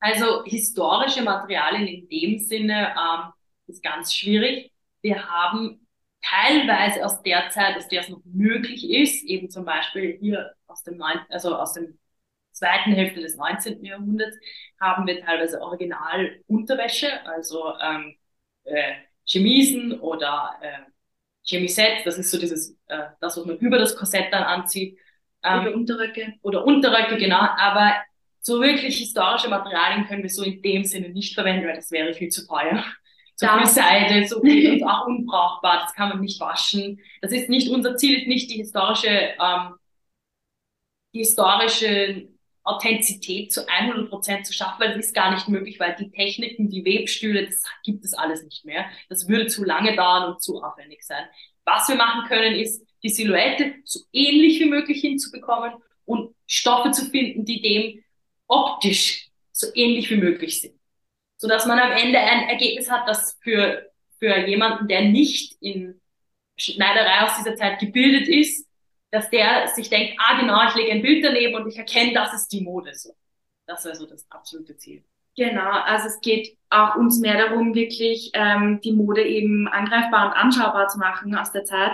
Also 0.00 0.44
historische 0.44 1.22
Materialien 1.22 1.86
in 1.86 2.08
dem 2.08 2.38
Sinne 2.38 2.94
ähm, 2.96 3.32
ist 3.66 3.82
ganz 3.82 4.14
schwierig. 4.14 4.72
Wir 5.02 5.24
haben 5.28 5.86
teilweise 6.22 7.04
aus 7.04 7.22
der 7.22 7.48
Zeit, 7.50 7.76
aus 7.76 7.88
der 7.88 8.00
es 8.00 8.08
noch 8.08 8.22
möglich 8.24 8.88
ist, 8.90 9.24
eben 9.24 9.50
zum 9.50 9.64
Beispiel 9.64 10.18
hier 10.20 10.52
aus 10.66 10.82
dem, 10.82 10.96
neun, 10.96 11.20
also 11.28 11.54
aus 11.54 11.74
dem 11.74 11.98
zweiten 12.52 12.92
Hälfte 12.92 13.20
des 13.20 13.36
19. 13.36 13.84
Jahrhunderts, 13.84 14.36
haben 14.80 15.06
wir 15.06 15.20
teilweise 15.20 15.60
Original 15.60 16.40
Unterwäsche, 16.46 17.24
also 17.26 17.74
ähm, 17.80 18.16
äh, 18.64 18.94
Chemisen 19.24 20.00
oder 20.00 20.56
äh, 20.60 20.90
Chemisette, 21.44 22.02
das 22.04 22.18
ist 22.18 22.30
so 22.30 22.38
dieses, 22.38 22.76
äh, 22.86 23.06
das, 23.20 23.36
was 23.36 23.44
man 23.44 23.56
über 23.58 23.78
das 23.78 23.96
Korsett 23.96 24.32
dann 24.32 24.42
anzieht. 24.42 24.98
Ähm, 25.42 25.60
oder 25.60 25.74
Unterröcke. 25.74 26.34
Oder 26.42 26.64
Unterröcke, 26.64 27.16
genau. 27.16 27.40
Aber 27.40 27.94
so 28.40 28.60
wirklich 28.60 28.98
historische 28.98 29.48
Materialien 29.48 30.06
können 30.06 30.22
wir 30.22 30.30
so 30.30 30.42
in 30.42 30.62
dem 30.62 30.84
Sinne 30.84 31.10
nicht 31.10 31.34
verwenden, 31.34 31.66
weil 31.66 31.76
das 31.76 31.90
wäre 31.90 32.14
viel 32.14 32.28
zu 32.28 32.46
teuer. 32.46 32.84
So 33.36 33.46
viel 33.46 33.66
Seide, 33.66 34.26
so 34.28 34.40
viel 34.40 34.70
und 34.82 34.88
auch 34.88 35.06
unbrauchbar, 35.06 35.80
das 35.84 35.94
kann 35.94 36.10
man 36.10 36.20
nicht 36.20 36.40
waschen. 36.40 37.00
Das 37.22 37.32
ist 37.32 37.48
nicht, 37.48 37.70
unser 37.70 37.96
Ziel 37.96 38.18
ist 38.18 38.26
nicht 38.28 38.50
die 38.50 38.58
historische, 38.58 39.08
ähm, 39.08 39.74
die 41.14 41.20
historische 41.20 42.28
Authentizität 42.70 43.52
zu 43.52 43.68
100 43.68 44.08
Prozent 44.08 44.46
zu 44.46 44.52
schaffen, 44.52 44.80
weil 44.80 44.96
das 44.96 45.06
ist 45.06 45.14
gar 45.14 45.32
nicht 45.34 45.48
möglich, 45.48 45.78
weil 45.80 45.96
die 45.96 46.10
Techniken, 46.10 46.68
die 46.68 46.84
Webstühle, 46.84 47.46
das 47.46 47.62
gibt 47.84 48.04
es 48.04 48.14
alles 48.14 48.42
nicht 48.42 48.64
mehr. 48.64 48.86
Das 49.08 49.28
würde 49.28 49.46
zu 49.46 49.64
lange 49.64 49.96
dauern 49.96 50.32
und 50.32 50.42
zu 50.42 50.62
aufwendig 50.62 51.02
sein. 51.02 51.24
Was 51.64 51.88
wir 51.88 51.96
machen 51.96 52.28
können, 52.28 52.54
ist, 52.54 52.86
die 53.02 53.08
Silhouette 53.08 53.74
so 53.84 54.00
ähnlich 54.12 54.60
wie 54.60 54.66
möglich 54.66 55.00
hinzubekommen 55.00 55.72
und 56.04 56.34
Stoffe 56.46 56.90
zu 56.90 57.06
finden, 57.06 57.44
die 57.44 57.62
dem 57.62 58.04
optisch 58.46 59.30
so 59.52 59.68
ähnlich 59.74 60.10
wie 60.10 60.16
möglich 60.16 60.60
sind. 60.60 60.74
Sodass 61.36 61.66
man 61.66 61.78
am 61.78 61.92
Ende 61.92 62.18
ein 62.18 62.48
Ergebnis 62.48 62.90
hat, 62.90 63.08
das 63.08 63.38
für, 63.42 63.90
für 64.18 64.46
jemanden, 64.46 64.88
der 64.88 65.02
nicht 65.02 65.56
in 65.60 66.00
Schneiderei 66.56 67.22
aus 67.24 67.36
dieser 67.38 67.56
Zeit 67.56 67.78
gebildet 67.78 68.28
ist, 68.28 68.66
dass 69.10 69.30
der 69.30 69.68
sich 69.68 69.90
denkt, 69.90 70.14
ah 70.18 70.40
genau, 70.40 70.66
ich 70.68 70.74
lege 70.74 70.92
ein 70.92 71.02
Bild 71.02 71.24
daneben 71.24 71.54
und 71.56 71.68
ich 71.68 71.76
erkenne, 71.76 72.12
das 72.12 72.32
ist 72.32 72.48
die 72.52 72.62
Mode. 72.62 72.94
So. 72.94 73.10
Das 73.66 73.84
wäre 73.84 73.96
so 73.96 74.06
das 74.06 74.30
absolute 74.30 74.76
Ziel. 74.76 75.04
Genau, 75.36 75.70
also 75.70 76.08
es 76.08 76.20
geht 76.20 76.58
auch 76.70 76.96
uns 76.96 77.20
mehr 77.20 77.38
darum, 77.38 77.74
wirklich 77.74 78.30
ähm, 78.34 78.80
die 78.82 78.92
Mode 78.92 79.22
eben 79.22 79.68
angreifbar 79.68 80.26
und 80.26 80.32
anschaubar 80.32 80.88
zu 80.88 80.98
machen 80.98 81.34
aus 81.34 81.52
der 81.52 81.64
Zeit. 81.64 81.92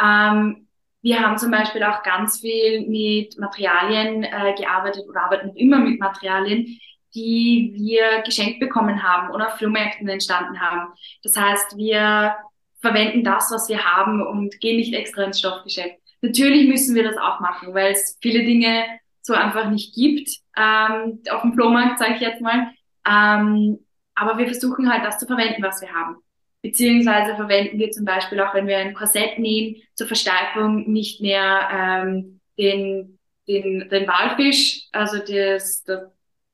Ähm, 0.00 0.68
wir 1.02 1.20
haben 1.20 1.36
zum 1.36 1.50
Beispiel 1.50 1.82
auch 1.82 2.02
ganz 2.02 2.40
viel 2.40 2.86
mit 2.86 3.38
Materialien 3.38 4.22
äh, 4.22 4.54
gearbeitet 4.56 5.04
oder 5.08 5.22
arbeiten 5.22 5.54
immer 5.56 5.78
mit 5.78 5.98
Materialien, 5.98 6.78
die 7.14 7.72
wir 7.74 8.22
geschenkt 8.22 8.60
bekommen 8.60 9.02
haben 9.02 9.30
oder 9.34 9.48
auf 9.48 9.58
Flohmärkten 9.58 10.08
entstanden 10.08 10.60
haben. 10.60 10.92
Das 11.22 11.36
heißt, 11.36 11.76
wir 11.76 12.36
verwenden 12.80 13.24
das, 13.24 13.50
was 13.50 13.68
wir 13.68 13.84
haben 13.84 14.26
und 14.26 14.60
gehen 14.60 14.76
nicht 14.76 14.94
extra 14.94 15.24
ins 15.24 15.38
Stoffgeschäft. 15.38 16.03
Natürlich 16.24 16.68
müssen 16.68 16.94
wir 16.94 17.02
das 17.02 17.18
auch 17.18 17.40
machen, 17.40 17.74
weil 17.74 17.92
es 17.92 18.18
viele 18.22 18.44
Dinge 18.44 18.84
so 19.20 19.34
einfach 19.34 19.68
nicht 19.70 19.94
gibt, 19.94 20.30
ähm, 20.56 21.22
auf 21.30 21.42
dem 21.42 21.52
Flohmarkt, 21.52 21.98
sage 21.98 22.14
ich 22.14 22.20
jetzt 22.22 22.40
mal. 22.40 22.70
Ähm, 23.06 23.78
aber 24.14 24.38
wir 24.38 24.46
versuchen 24.46 24.90
halt 24.90 25.04
das 25.04 25.18
zu 25.18 25.26
verwenden, 25.26 25.62
was 25.62 25.82
wir 25.82 25.92
haben. 25.92 26.16
Beziehungsweise 26.62 27.36
verwenden 27.36 27.78
wir 27.78 27.90
zum 27.90 28.06
Beispiel 28.06 28.40
auch, 28.40 28.54
wenn 28.54 28.66
wir 28.66 28.78
ein 28.78 28.94
Korsett 28.94 29.38
nähen, 29.38 29.82
zur 29.94 30.06
Verstärkung 30.06 30.90
nicht 30.90 31.20
mehr 31.20 31.68
ähm, 31.70 32.40
den, 32.58 33.18
den, 33.46 33.86
den 33.90 34.06
Walfisch, 34.06 34.88
also 34.92 35.18
das, 35.18 35.82
das 35.84 36.04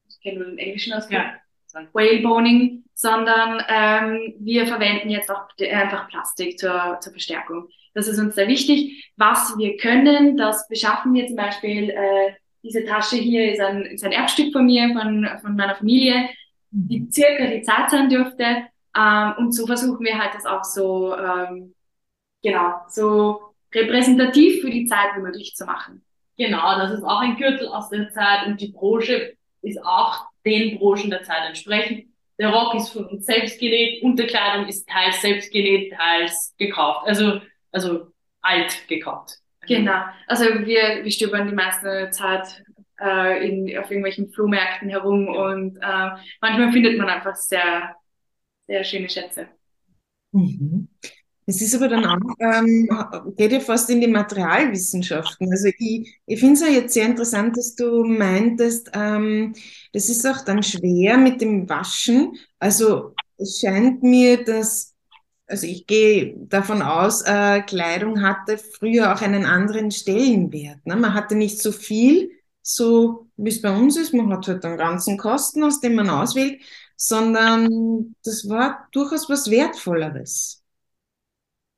ich 0.09 0.21
kenne 0.21 0.41
nur 0.41 0.49
den 0.49 0.59
englischen 0.59 0.93
Ausdruck, 0.95 1.13
ja. 1.13 1.35
Whaleboning, 1.93 2.83
sondern 2.95 3.63
ähm, 3.69 4.35
wir 4.41 4.67
verwenden 4.67 5.11
jetzt 5.11 5.31
auch 5.31 5.47
einfach 5.61 6.09
Plastik 6.09 6.59
zur, 6.59 6.99
zur 7.01 7.13
Verstärkung. 7.13 7.69
Das 7.95 8.09
ist 8.09 8.19
uns 8.19 8.35
sehr 8.35 8.49
wichtig. 8.49 9.13
Was 9.17 9.57
wir 9.59 9.77
können, 9.77 10.37
das 10.37 10.69
beschaffen 10.69 11.13
wir 11.15 11.27
zum 11.27 11.37
Beispiel. 11.37 11.91
Äh, 11.91 12.33
diese 12.63 12.85
Tasche 12.85 13.17
hier 13.17 13.53
ist 13.53 13.61
ein, 13.61 13.83
ist 13.83 14.05
ein 14.05 14.13
Erbstück 14.13 14.53
von 14.53 14.67
mir, 14.67 14.93
von, 14.93 15.29
von 15.41 15.57
meiner 15.57 15.75
Familie, 15.75 16.29
die 16.71 17.09
circa 17.11 17.47
die 17.47 17.63
Zeit 17.63 17.91
sein 17.91 18.09
dürfte. 18.09 18.65
Ähm, 18.97 19.35
und 19.39 19.53
so 19.53 19.67
versuchen 19.67 20.05
wir 20.05 20.19
halt 20.19 20.35
das 20.35 20.47
auch 20.47 20.65
so, 20.65 21.17
ähm, 21.17 21.75
genau, 22.43 22.75
so 22.89 23.55
repräsentativ 23.75 24.63
für 24.63 24.71
die 24.71 24.87
Zeit 24.87 25.17
wie 25.17 25.23
möglich 25.23 25.55
zu 25.55 25.65
machen. 25.65 26.05
Genau, 26.37 26.79
das 26.79 26.93
ist 26.93 27.05
auch 27.05 27.21
ein 27.21 27.37
Gürtel 27.37 27.69
aus 27.69 27.89
der 27.91 28.11
Zeit 28.11 28.47
und 28.47 28.61
die 28.61 28.73
Brosche 28.73 29.35
ist 29.63 29.85
auch 29.85 30.27
den 30.45 30.79
Broschen 30.79 31.11
der 31.11 31.23
Zeit 31.23 31.47
entsprechend. 31.47 32.07
Der 32.39 32.51
Rock 32.51 32.75
ist 32.75 32.91
von 32.91 33.05
uns 33.07 33.27
selbst 33.27 33.61
genäht, 33.61 34.03
Unterkleidung 34.03 34.67
ist 34.67 34.89
teils 34.89 35.21
selbst 35.21 35.53
genäht, 35.53 35.93
teils 35.93 36.55
gekauft. 36.57 37.07
Also 37.07 37.41
also 37.73 38.09
alt 38.43 38.89
gekauft. 38.89 39.39
Genau. 39.67 40.05
Also 40.27 40.45
wir, 40.45 41.05
wir 41.05 41.11
stöbern 41.11 41.49
die 41.49 41.55
meiste 41.55 42.09
Zeit 42.11 42.65
äh, 43.01 43.49
in, 43.49 43.79
auf 43.79 43.91
irgendwelchen 43.91 44.31
Flohmärkten 44.31 44.89
herum 44.89 45.27
ja. 45.27 45.33
und 45.33 45.77
äh, 45.77 46.21
manchmal 46.41 46.73
findet 46.73 46.99
man 46.99 47.09
einfach 47.09 47.37
sehr, 47.37 47.95
sehr 48.67 48.85
schöne 48.85 49.09
Schätze. 49.09 49.49
Mhm. 50.33 50.89
Es 51.47 51.61
ist 51.61 51.75
aber 51.75 51.89
dann 51.89 52.07
auch, 52.07 52.37
ähm, 52.39 52.89
geht 53.37 53.51
ja 53.51 53.59
fast 53.59 53.91
in 53.91 54.01
die 54.01 54.07
Materialwissenschaften. 54.07 55.51
Also 55.51 55.69
ich, 55.79 56.21
ich 56.27 56.39
finde 56.39 56.55
es 56.55 56.61
ja 56.61 56.69
jetzt 56.69 56.95
sehr 56.95 57.07
interessant, 57.07 57.57
dass 57.57 57.75
du 57.75 58.05
meintest, 58.05 58.91
ähm, 58.95 59.55
das 59.93 60.09
ist 60.09 60.25
auch 60.27 60.45
dann 60.45 60.63
schwer 60.63 61.17
mit 61.17 61.41
dem 61.41 61.69
Waschen. 61.69 62.37
Also 62.61 63.15
es 63.37 63.59
scheint 63.61 64.03
mir, 64.05 64.45
dass 64.45 64.90
also 65.51 65.67
ich 65.67 65.87
gehe 65.87 66.35
davon 66.47 66.81
aus, 66.81 67.23
äh, 67.23 67.63
Kleidung 67.63 68.23
hatte 68.23 68.57
früher 68.57 69.13
auch 69.13 69.21
einen 69.21 69.45
anderen 69.45 69.91
Stellenwert. 69.91 70.87
Ne? 70.87 70.97
Man 70.97 71.13
hatte 71.13 71.35
nicht 71.35 71.61
so 71.61 71.73
viel, 71.73 72.31
so 72.63 73.29
wie 73.37 73.51
es 73.51 73.61
bei 73.61 73.77
uns 73.77 73.97
ist. 73.97 74.15
Man 74.15 74.33
hat 74.33 74.47
halt 74.47 74.65
einen 74.65 74.79
ganzen 74.79 75.19
Kosten, 75.19 75.65
aus 75.65 75.81
dem 75.81 75.97
man 75.97 76.09
auswählt, 76.09 76.63
sondern 76.97 78.15
das 78.25 78.49
war 78.49 78.89
durchaus 78.93 79.29
was 79.29 79.51
Wertvolleres. 79.51 80.63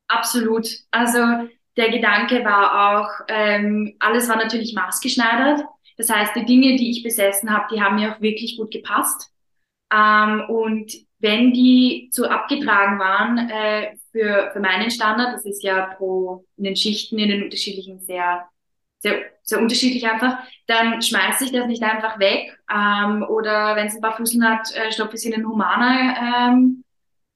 Absolut. 0.09 0.69
Also 0.91 1.49
der 1.77 1.91
Gedanke 1.91 2.45
war 2.45 3.01
auch, 3.01 3.25
ähm, 3.29 3.97
alles 3.99 4.29
war 4.29 4.37
natürlich 4.37 4.75
maßgeschneidert. 4.75 5.65
Das 5.97 6.11
heißt, 6.11 6.37
die 6.37 6.45
Dinge, 6.45 6.77
die 6.77 6.91
ich 6.91 7.03
besessen 7.03 7.51
habe, 7.51 7.75
die 7.75 7.81
haben 7.81 7.95
mir 7.97 8.15
auch 8.15 8.21
wirklich 8.21 8.59
gut 8.59 8.71
gepasst. 8.71 9.33
Ähm, 9.91 10.43
und 10.49 10.93
wenn 11.23 11.53
die 11.53 12.11
zu 12.13 12.29
abgetragen 12.29 12.99
waren 12.99 13.49
äh, 13.49 13.97
für, 14.11 14.51
für 14.53 14.61
meinen 14.61 14.91
Standard, 14.91 15.35
das 15.35 15.47
ist 15.47 15.63
ja 15.63 15.87
pro 15.97 16.45
in 16.57 16.65
den 16.65 16.77
Schichten, 16.77 17.19
in 17.19 17.29
den 17.29 17.45
unterschiedlichen 17.45 18.01
sehr, 18.01 18.49
sehr, 18.99 19.23
sehr 19.43 19.61
unterschiedlich 19.61 20.07
einfach, 20.07 20.39
dann 20.67 21.01
schmeiße 21.01 21.45
ich 21.45 21.53
das 21.53 21.67
nicht 21.69 21.83
einfach 21.83 22.19
weg. 22.19 22.59
Ähm, 22.69 23.23
oder 23.23 23.77
wenn 23.77 23.87
es 23.87 23.95
ein 23.95 24.01
paar 24.01 24.17
Fußen 24.17 24.45
hat, 24.47 24.75
äh, 24.75 24.91
stopfe 24.91 25.15
ich 25.15 25.21
es 25.21 25.25
in 25.25 25.33
den 25.33 25.49
Humana 25.49 26.51
ähm, 26.51 26.85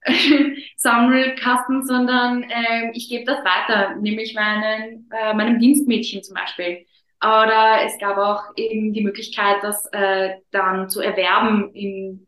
Sammelkasten, 0.76 1.86
sondern 1.86 2.42
ähm, 2.42 2.90
ich 2.92 3.08
gebe 3.08 3.24
das 3.24 3.38
weiter, 3.44 3.94
nämlich 3.96 4.34
meinen, 4.34 5.08
äh, 5.12 5.32
meinem 5.32 5.60
Dienstmädchen 5.60 6.24
zum 6.24 6.34
Beispiel. 6.34 6.84
Oder 7.22 7.84
es 7.84 7.98
gab 7.98 8.18
auch 8.18 8.42
eben 8.56 8.92
die 8.92 9.02
Möglichkeit, 9.02 9.56
das 9.62 9.86
äh, 9.92 10.34
dann 10.50 10.90
zu 10.90 11.00
erwerben 11.00 11.72
in 11.72 12.25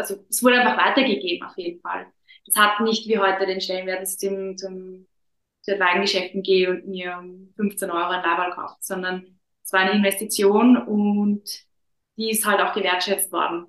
also 0.00 0.24
es 0.28 0.42
wurde 0.42 0.60
einfach 0.60 0.78
weitergegeben 0.78 1.46
auf 1.46 1.56
jeden 1.56 1.80
Fall. 1.80 2.06
Das 2.46 2.56
hat 2.56 2.80
nicht 2.80 3.06
wie 3.06 3.18
heute 3.18 3.46
den 3.46 3.60
Stellenwert, 3.60 4.02
dass 4.02 4.14
ich 4.14 4.18
zum, 4.18 4.56
zum, 4.56 5.06
zu 5.62 5.76
gehe 6.42 6.70
und 6.70 6.88
mir 6.88 7.18
um 7.18 7.52
15 7.56 7.90
Euro 7.90 8.10
ein 8.10 8.22
Label 8.22 8.52
kaufe, 8.54 8.76
sondern 8.80 9.38
es 9.62 9.72
war 9.72 9.80
eine 9.80 9.92
Investition 9.92 10.76
und 10.76 11.42
die 12.16 12.30
ist 12.30 12.46
halt 12.46 12.60
auch 12.60 12.72
gewertschätzt 12.74 13.30
worden. 13.30 13.66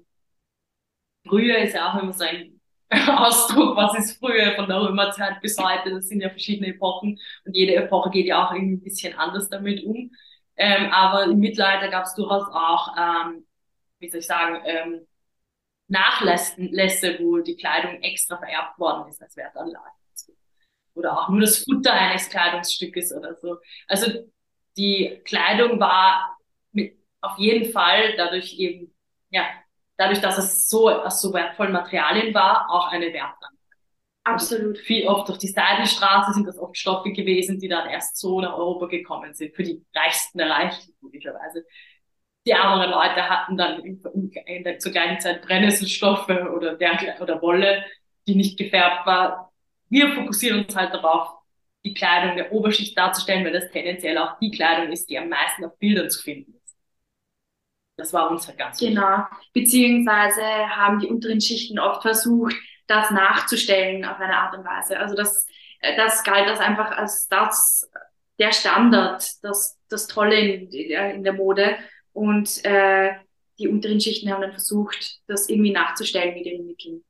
Früher 1.27 1.59
ist 1.59 1.75
ja 1.75 1.91
auch 1.91 2.01
immer 2.01 2.13
so 2.13 2.23
ein 2.23 2.59
Ausdruck, 2.89 3.75
was 3.77 3.97
ist 3.97 4.19
früher 4.19 4.53
von 4.55 4.67
der 4.67 4.81
Römerzeit 4.81 5.39
bis 5.41 5.57
heute. 5.57 5.91
Das 5.91 6.07
sind 6.07 6.21
ja 6.21 6.29
verschiedene 6.29 6.73
Epochen 6.73 7.19
und 7.45 7.55
jede 7.55 7.75
Epoche 7.75 8.09
geht 8.09 8.25
ja 8.25 8.45
auch 8.45 8.51
irgendwie 8.51 8.75
ein 8.75 8.83
bisschen 8.83 9.17
anders 9.17 9.49
damit 9.49 9.83
um. 9.83 10.11
Ähm, 10.57 10.91
aber 10.91 11.25
im 11.25 11.39
Mittelalter 11.39 11.89
gab 11.89 12.05
es 12.05 12.15
durchaus 12.15 12.47
auch, 12.51 12.95
ähm, 12.97 13.45
wie 13.99 14.09
soll 14.09 14.19
ich 14.19 14.27
sagen, 14.27 14.61
ähm, 14.65 15.07
Nachlässe, 15.91 17.17
wo 17.19 17.39
die 17.39 17.55
Kleidung 17.55 18.01
extra 18.01 18.37
vererbt 18.37 18.79
worden 18.79 19.09
ist 19.09 19.21
als 19.21 19.35
Wertanlage. 19.35 19.91
Oder 20.93 21.17
auch 21.17 21.29
nur 21.29 21.41
das 21.41 21.63
Futter 21.63 21.93
eines 21.93 22.29
Kleidungsstückes 22.29 23.13
oder 23.13 23.35
so. 23.35 23.57
Also 23.87 24.11
die 24.77 25.21
Kleidung 25.25 25.79
war 25.79 26.37
mit, 26.71 26.97
auf 27.21 27.37
jeden 27.37 27.71
Fall 27.71 28.15
dadurch 28.17 28.57
eben, 28.57 28.93
ja, 29.29 29.45
dadurch, 29.97 30.19
dass 30.21 30.37
es 30.37 30.67
so 30.67 30.89
aus 30.89 31.21
so 31.21 31.33
wertvollen 31.33 31.73
Materialien 31.73 32.33
war, 32.33 32.69
auch 32.69 32.87
eine 32.87 33.07
Wertanlage. 33.07 33.55
Absolut. 34.23 34.77
Und 34.77 34.77
viel 34.77 35.07
oft 35.07 35.27
durch 35.27 35.39
die 35.39 35.47
Seidenstraße 35.47 36.33
sind 36.33 36.47
das 36.47 36.57
oft 36.59 36.77
Stoffe 36.77 37.11
gewesen, 37.11 37.59
die 37.59 37.67
dann 37.67 37.89
erst 37.89 38.17
so 38.17 38.39
nach 38.39 38.53
Europa 38.53 38.85
gekommen 38.85 39.33
sind, 39.33 39.55
für 39.55 39.63
die 39.63 39.83
Reichsten 39.95 40.37
der 40.37 40.49
Reichen, 40.49 40.93
logischerweise 41.01 41.65
die 42.45 42.51
ärmeren 42.51 42.89
Leute 42.89 43.29
hatten 43.29 43.57
dann 43.57 43.81
zur 44.79 44.91
gleichen 44.91 45.19
Zeit 45.19 45.41
Brennnesselstoffe 45.43 46.29
oder, 46.29 46.75
der, 46.75 47.17
oder 47.21 47.41
Wolle, 47.41 47.85
die 48.27 48.35
nicht 48.35 48.57
gefärbt 48.57 49.05
war. 49.05 49.51
Wir 49.89 50.13
fokussieren 50.13 50.63
uns 50.65 50.75
halt 50.75 50.93
darauf, 50.93 51.41
die 51.83 51.93
Kleidung 51.93 52.35
der 52.35 52.51
Oberschicht 52.51 52.97
darzustellen, 52.97 53.43
weil 53.43 53.53
das 53.53 53.71
tendenziell 53.71 54.17
auch 54.17 54.37
die 54.39 54.51
Kleidung 54.51 54.91
ist, 54.91 55.09
die 55.09 55.17
am 55.17 55.29
meisten 55.29 55.65
auf 55.65 55.77
Bildern 55.79 56.09
zu 56.09 56.21
finden 56.21 56.53
ist. 56.53 56.75
Das 57.97 58.13
war 58.13 58.29
uns 58.31 58.47
halt 58.47 58.57
ganz. 58.57 58.79
Genau. 58.79 59.25
Beziehungsweise 59.53 60.41
haben 60.41 60.99
die 60.99 61.07
unteren 61.07 61.41
Schichten 61.41 61.79
oft 61.79 62.01
versucht, 62.01 62.55
das 62.87 63.11
nachzustellen 63.11 64.05
auf 64.05 64.19
eine 64.19 64.35
Art 64.35 64.57
und 64.57 64.65
Weise. 64.65 64.99
Also 64.99 65.15
das, 65.15 65.45
das 65.81 66.23
galt 66.23 66.47
das 66.47 66.59
einfach 66.59 66.91
als 66.91 67.27
das, 67.27 67.89
der 68.39 68.51
Standard, 68.51 69.23
das, 69.43 69.79
das 69.89 70.07
Tolle 70.07 70.39
in, 70.39 70.71
in 70.71 71.23
der 71.23 71.33
Mode. 71.33 71.77
Und 72.13 72.63
äh, 72.65 73.11
die 73.59 73.67
unteren 73.67 74.01
Schichten 74.01 74.31
haben 74.31 74.41
dann 74.41 74.51
versucht, 74.51 75.19
das 75.27 75.49
irgendwie 75.49 75.71
nachzustellen 75.71 76.33
mit 76.33 76.45
ihren 76.45 76.65
Mitteln. 76.65 77.03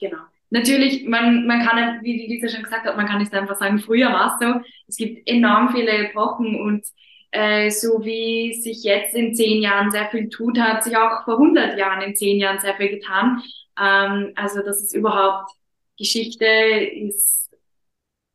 Genau. 0.00 0.18
Natürlich, 0.50 1.04
man, 1.04 1.46
man 1.46 1.64
kann, 1.64 2.02
wie 2.02 2.26
Lisa 2.26 2.48
schon 2.48 2.62
gesagt 2.64 2.86
hat, 2.86 2.96
man 2.96 3.06
kann 3.06 3.18
nicht 3.18 3.34
einfach 3.34 3.56
sagen, 3.56 3.78
früher 3.78 4.08
war 4.08 4.32
es 4.32 4.46
so. 4.46 4.60
Es 4.86 4.96
gibt 4.96 5.28
enorm 5.28 5.70
viele 5.74 5.90
Epochen 5.90 6.58
und 6.60 6.86
äh, 7.30 7.70
so 7.70 8.02
wie 8.04 8.54
sich 8.54 8.82
jetzt 8.84 9.14
in 9.14 9.34
zehn 9.34 9.60
Jahren 9.60 9.90
sehr 9.90 10.08
viel 10.08 10.28
tut, 10.30 10.58
hat 10.58 10.84
sich 10.84 10.96
auch 10.96 11.24
vor 11.24 11.34
100 11.34 11.78
Jahren 11.78 12.00
in 12.02 12.16
zehn 12.16 12.38
Jahren 12.38 12.58
sehr 12.58 12.76
viel 12.76 12.88
getan. 12.88 13.42
Ähm, 13.78 14.32
also 14.36 14.62
das 14.62 14.82
ist 14.82 14.94
überhaupt, 14.94 15.50
Geschichte 15.98 16.46
ist 16.46 17.50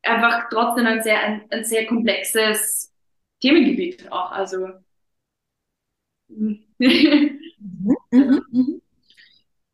einfach 0.03 0.49
trotzdem 0.51 0.85
ein 0.85 1.01
sehr, 1.01 1.19
ein, 1.19 1.45
ein 1.49 1.65
sehr 1.65 1.87
komplexes 1.87 2.93
Themengebiet 3.41 4.11
auch. 4.11 4.31
Also. 4.31 4.67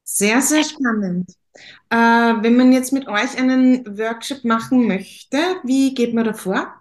Sehr, 0.03 0.41
sehr 0.41 0.63
spannend. 0.63 1.31
Äh, 1.89 1.95
wenn 1.95 2.57
man 2.57 2.71
jetzt 2.71 2.93
mit 2.93 3.07
euch 3.07 3.37
einen 3.37 3.85
Workshop 3.97 4.43
machen 4.43 4.87
möchte, 4.87 5.37
wie 5.63 5.93
geht 5.93 6.13
man 6.13 6.25
da 6.25 6.33
vor? 6.33 6.73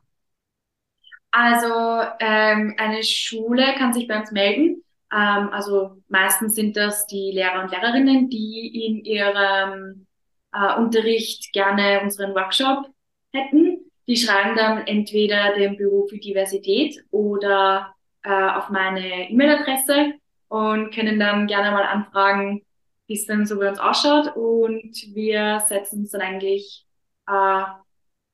Also 1.30 2.02
ähm, 2.20 2.74
eine 2.78 3.02
Schule 3.02 3.74
kann 3.76 3.92
sich 3.92 4.08
bei 4.08 4.18
uns 4.18 4.32
melden. 4.32 4.82
Ähm, 5.12 5.50
also 5.52 6.02
meistens 6.08 6.54
sind 6.54 6.76
das 6.76 7.06
die 7.06 7.30
Lehrer 7.32 7.62
und 7.62 7.70
Lehrerinnen, 7.70 8.28
die 8.28 8.86
in 8.86 9.04
ihrem 9.04 10.06
äh, 10.52 10.76
Unterricht 10.78 11.52
gerne 11.52 12.00
unseren 12.02 12.34
Workshop 12.34 12.86
hätten. 13.32 13.78
Die 14.06 14.16
schreiben 14.16 14.56
dann 14.56 14.86
entweder 14.86 15.54
dem 15.54 15.76
Büro 15.76 16.06
für 16.08 16.18
Diversität 16.18 17.04
oder 17.10 17.94
äh, 18.28 18.50
auf 18.50 18.68
meine 18.68 19.30
E-Mail-Adresse 19.30 20.12
und 20.48 20.94
können 20.94 21.18
dann 21.18 21.46
gerne 21.46 21.70
mal 21.70 21.84
anfragen, 21.84 22.62
wie 23.06 23.14
es 23.14 23.26
denn 23.26 23.46
so 23.46 23.58
bei 23.58 23.70
uns 23.70 23.78
ausschaut. 23.78 24.36
Und 24.36 24.94
wir 25.14 25.64
setzen 25.66 26.00
uns 26.00 26.10
dann 26.10 26.20
eigentlich 26.20 26.86
äh, 27.26 27.62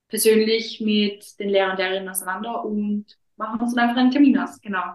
persönlich 0.08 0.80
mit 0.80 1.38
den 1.38 1.48
Lehrern 1.48 1.72
und 1.72 1.78
Lehrerinnen 1.78 2.08
auseinander 2.08 2.64
und 2.64 3.06
machen 3.36 3.60
uns 3.60 3.74
dann 3.74 3.88
einfach 3.88 4.00
einen 4.00 4.10
Termin 4.10 4.36
aus. 4.36 4.60
Genau. 4.60 4.94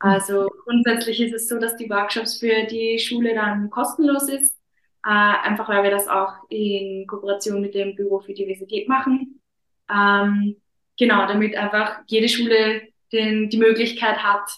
Also 0.00 0.48
grundsätzlich 0.64 1.20
ist 1.20 1.32
es 1.32 1.48
so, 1.48 1.60
dass 1.60 1.76
die 1.76 1.88
Workshops 1.88 2.38
für 2.38 2.64
die 2.64 2.98
Schule 2.98 3.36
dann 3.36 3.70
kostenlos 3.70 4.28
ist, 4.28 4.56
äh, 5.04 5.10
einfach 5.10 5.68
weil 5.68 5.84
wir 5.84 5.92
das 5.92 6.08
auch 6.08 6.32
in 6.48 7.06
Kooperation 7.06 7.60
mit 7.60 7.76
dem 7.76 7.94
Büro 7.94 8.18
für 8.18 8.34
Diversität 8.34 8.88
machen. 8.88 9.40
Ähm, 9.88 10.56
genau, 10.98 11.28
damit 11.28 11.54
einfach 11.54 12.00
jede 12.08 12.28
Schule 12.28 12.91
den, 13.12 13.50
die 13.50 13.58
Möglichkeit 13.58 14.18
hat, 14.18 14.48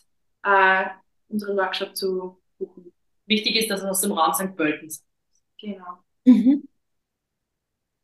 äh, 0.42 0.88
unseren 1.28 1.56
Workshop 1.56 1.96
zu 1.96 2.40
buchen. 2.58 2.92
Wichtig 3.26 3.56
ist, 3.56 3.70
dass 3.70 3.80
es 3.80 3.86
aus 3.86 4.00
dem 4.02 4.12
Raum 4.12 4.34
St. 4.34 4.56
Pölten 4.56 4.88
ist. 4.88 5.04
Genau. 5.60 6.04
Mhm. 6.24 6.68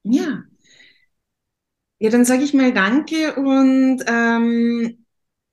Ja. 0.02 0.44
Ja, 1.98 2.10
dann 2.10 2.24
sage 2.24 2.44
ich 2.44 2.54
mal 2.54 2.72
Danke 2.72 3.34
und 3.34 4.02
ähm, 4.06 5.04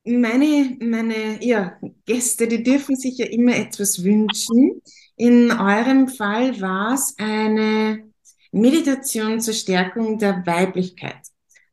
meine, 0.04 0.76
meine 0.80 1.44
ja, 1.44 1.78
Gäste, 2.06 2.48
die 2.48 2.62
dürfen 2.62 2.96
sich 2.96 3.18
ja 3.18 3.26
immer 3.26 3.54
etwas 3.54 4.02
wünschen. 4.02 4.80
In 5.16 5.50
eurem 5.50 6.08
Fall 6.08 6.58
war 6.60 6.94
es 6.94 7.14
eine 7.18 8.10
Meditation 8.52 9.40
zur 9.40 9.52
Stärkung 9.52 10.18
der 10.18 10.46
Weiblichkeit. 10.46 11.20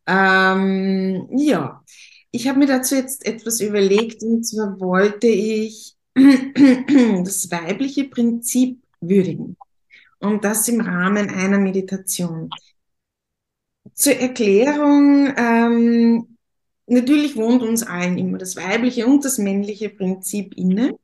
Ähm, 0.08 1.30
ja, 1.38 1.82
ich 2.36 2.50
habe 2.50 2.60
mir 2.60 2.68
dazu 2.68 2.96
jetzt 2.96 3.26
etwas 3.26 3.62
überlegt 3.62 4.22
und 4.22 4.44
zwar 4.44 4.78
wollte 4.82 5.28
ich 5.28 5.96
das 6.16 7.50
weibliche 7.50 8.06
Prinzip 8.06 8.82
würdigen 9.00 9.56
und 10.20 10.44
das 10.44 10.68
im 10.68 10.82
Rahmen 10.82 11.30
einer 11.30 11.58
Meditation. 11.58 12.50
Zur 13.94 14.14
Erklärung, 14.16 15.34
ähm, 15.38 16.38
natürlich 16.88 17.38
wohnt 17.38 17.64
uns 17.64 17.84
allen 17.84 18.18
immer 18.18 18.38
das 18.38 18.58
weibliche 18.58 19.06
und 19.08 19.24
das 19.24 19.38
männliche 19.38 19.90
Prinzip 19.90 20.58
inne. 20.58 20.98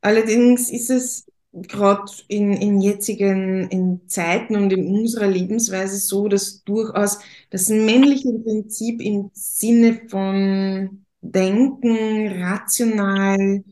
Allerdings 0.00 0.70
ist 0.70 0.90
es 0.90 1.27
gerade 1.62 2.12
in, 2.28 2.52
in 2.52 2.80
jetzigen 2.80 3.68
in 3.70 4.08
Zeiten 4.08 4.56
und 4.56 4.72
in 4.72 4.86
unserer 4.86 5.26
Lebensweise 5.26 5.98
so, 5.98 6.28
dass 6.28 6.62
durchaus 6.64 7.18
das 7.50 7.68
männliche 7.68 8.32
Prinzip 8.32 9.00
im 9.00 9.30
Sinne 9.32 10.02
von 10.08 11.04
Denken, 11.20 12.40
rational, 12.40 13.64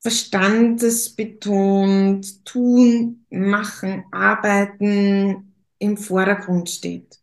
verstandesbetont, 0.00 2.44
tun, 2.44 3.24
machen, 3.30 4.04
arbeiten 4.12 5.52
im 5.78 5.96
Vordergrund 5.96 6.70
steht. 6.70 7.18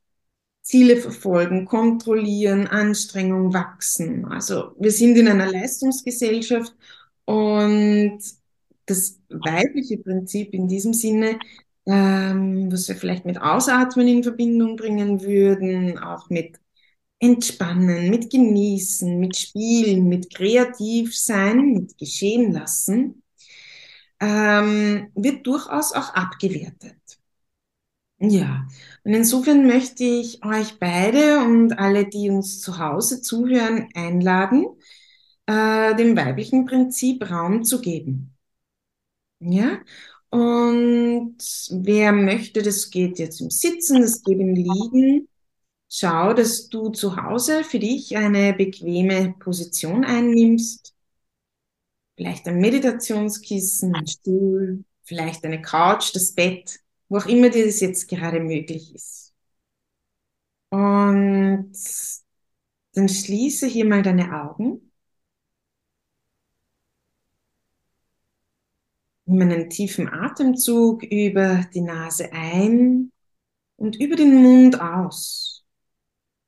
Ziele 0.62 0.98
verfolgen, 0.98 1.66
kontrollieren, 1.66 2.68
Anstrengung 2.68 3.54
wachsen. 3.54 4.26
Also 4.26 4.76
wir 4.80 4.92
sind 4.92 5.18
in 5.18 5.28
einer 5.28 5.52
Leistungsgesellschaft 5.52 6.74
und 7.26 8.20
das 8.86 9.20
weibliche 9.30 9.98
Prinzip 9.98 10.54
in 10.54 10.68
diesem 10.68 10.94
Sinne 10.94 11.40
ähm, 11.86 12.72
was 12.72 12.88
wir 12.88 12.96
vielleicht 12.96 13.26
mit 13.26 13.42
Ausatmen 13.42 14.08
in 14.08 14.24
Verbindung 14.24 14.76
bringen 14.76 15.22
würden, 15.22 15.98
auch 16.00 16.30
mit 16.30 16.60
Entspannen, 17.20 18.10
mit 18.10 18.30
Genießen, 18.32 19.20
mit 19.20 19.38
Spielen, 19.38 20.08
mit 20.10 20.34
kreativ 20.34 21.18
sein, 21.18 21.74
mit 21.74 21.98
geschehen 21.98 22.52
lassen, 22.54 23.24
ähm, 24.20 25.12
wird 25.16 25.46
durchaus 25.48 25.94
auch 25.94 26.14
abgewertet. 26.14 26.96
Ja, 28.20 28.66
und 29.04 29.14
insofern 29.14 29.68
möchte 29.68 30.04
ich 30.04 30.44
euch 30.44 30.80
beide 30.80 31.40
und 31.44 31.78
alle, 31.78 32.08
die 32.08 32.30
uns 32.30 32.62
zu 32.62 32.80
Hause 32.80 33.22
zuhören, 33.22 33.90
einladen, 33.94 34.66
äh, 35.48 35.96
dem 35.96 36.16
weiblichen 36.16 36.66
Prinzip 36.66 37.30
Raum 37.30 37.64
zu 37.64 37.82
geben. 37.82 38.35
Ja, 39.48 39.80
und 40.30 41.38
wer 41.72 42.12
möchte, 42.12 42.62
das 42.64 42.90
geht 42.90 43.20
jetzt 43.20 43.42
im 43.42 43.50
Sitzen, 43.52 44.02
das 44.02 44.24
geht 44.24 44.40
im 44.40 44.56
Liegen. 44.56 45.28
Schau, 45.90 46.34
dass 46.34 46.70
du 46.70 46.90
zu 46.90 47.18
Hause 47.18 47.64
für 47.64 47.80
dich 47.80 48.18
eine 48.18 48.54
bequeme 48.54 49.36
Position 49.40 50.06
einnimmst. 50.06 50.96
Vielleicht 52.18 52.48
ein 52.48 52.60
Meditationskissen, 52.60 53.96
ein 53.96 54.08
Stuhl, 54.08 54.84
vielleicht 55.04 55.44
eine 55.46 55.62
Couch, 55.62 56.14
das 56.16 56.34
Bett, 56.34 56.80
wo 57.10 57.18
auch 57.18 57.26
immer 57.26 57.50
dir 57.50 57.66
das 57.66 57.80
jetzt 57.82 58.08
gerade 58.08 58.40
möglich 58.40 58.94
ist. 58.96 59.34
Und 60.70 61.72
dann 62.94 63.10
schließe 63.10 63.68
hier 63.68 63.86
mal 63.86 64.02
deine 64.02 64.42
Augen. 64.42 64.92
Nimm 69.26 69.42
einen 69.42 69.70
tiefen 69.70 70.08
Atemzug 70.08 71.04
über 71.04 71.66
die 71.74 71.82
Nase 71.82 72.32
ein 72.32 73.12
und 73.78 73.96
über 73.98 74.16
den 74.16 74.36
Mund 74.44 74.80
aus. 74.82 75.66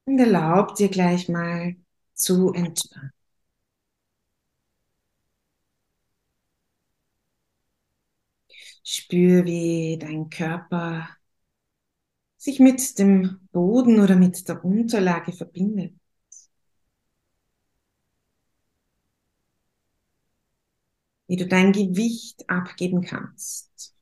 Und 0.06 0.20
erlaub 0.20 0.76
dir 0.76 0.90
gleich 0.90 1.30
mal 1.30 1.76
zu 2.13 2.54
entspannen. 2.54 3.12
Spür, 8.84 9.46
wie 9.46 9.98
dein 10.00 10.30
Körper 10.32 11.08
sich 12.38 12.60
mit 12.60 12.98
dem 13.00 13.48
Boden 13.52 14.00
oder 14.00 14.16
mit 14.16 14.48
der 14.50 14.63
Unterlage 14.66 15.32
verbindet. 15.34 15.97
Wie 21.28 21.38
du 21.38 21.48
dein 21.48 21.72
Gewicht 21.72 22.50
abgeben 22.50 23.02
kannst. 23.02 23.94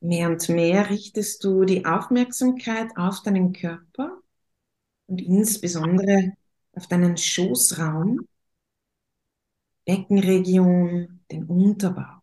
Mehr 0.00 0.28
und 0.28 0.50
mehr 0.50 0.90
richtest 0.90 1.44
du 1.44 1.64
die 1.64 1.86
Aufmerksamkeit 1.86 2.94
auf 2.98 3.22
deinen 3.22 3.54
Körper 3.54 4.18
und 5.06 5.22
insbesondere 5.22 6.32
auf 6.74 6.88
deinen 6.88 7.16
Schoßraum, 7.16 8.26
Beckenregion, 9.86 11.20
den 11.30 11.44
Unterbauch. 11.46 12.20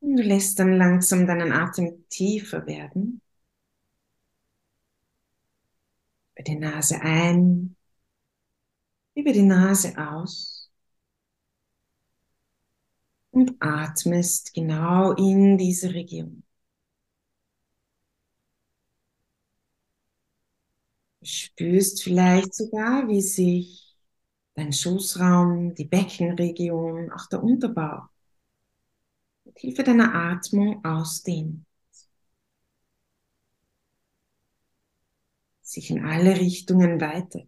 Und 0.00 0.05
du 0.16 0.22
lässt 0.22 0.58
dann 0.58 0.72
langsam 0.76 1.26
deinen 1.26 1.52
Atem 1.52 2.04
tiefer 2.08 2.66
werden. 2.66 3.20
Über 6.34 6.44
die 6.44 6.54
Nase 6.56 7.00
ein, 7.02 7.76
über 9.16 9.32
die 9.32 9.42
Nase 9.42 9.94
aus 9.98 10.70
und 13.30 13.54
atmest 13.60 14.52
genau 14.52 15.12
in 15.12 15.56
diese 15.58 15.94
Region. 15.94 16.42
Du 21.20 21.26
spürst 21.26 22.02
vielleicht 22.02 22.54
sogar, 22.54 23.06
wie 23.08 23.20
sich 23.20 23.96
dein 24.54 24.72
Schoßraum, 24.72 25.74
die 25.74 25.84
Beckenregion, 25.86 27.12
auch 27.12 27.26
der 27.28 27.42
Unterbauch 27.42 28.08
mit 29.56 29.60
Hilfe 29.62 29.82
deiner 29.84 30.14
Atmung 30.14 30.84
ausdehnt. 30.84 31.64
Sich 35.60 35.90
in 35.90 36.02
alle 36.02 36.34
Richtungen 36.40 36.98
weitet. 36.98 37.46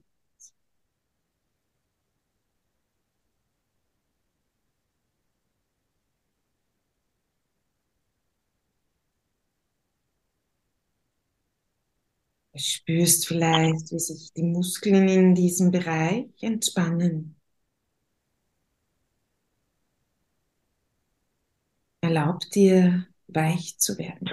Du 12.52 12.58
spürst 12.58 13.26
vielleicht, 13.26 13.90
wie 13.90 13.98
sich 13.98 14.34
die 14.34 14.42
Muskeln 14.42 15.08
in 15.08 15.34
diesem 15.34 15.70
Bereich 15.70 16.26
entspannen. 16.42 17.37
Erlaub 22.08 22.40
dir, 22.54 23.06
weich 23.26 23.76
zu 23.78 23.98
werden. 23.98 24.30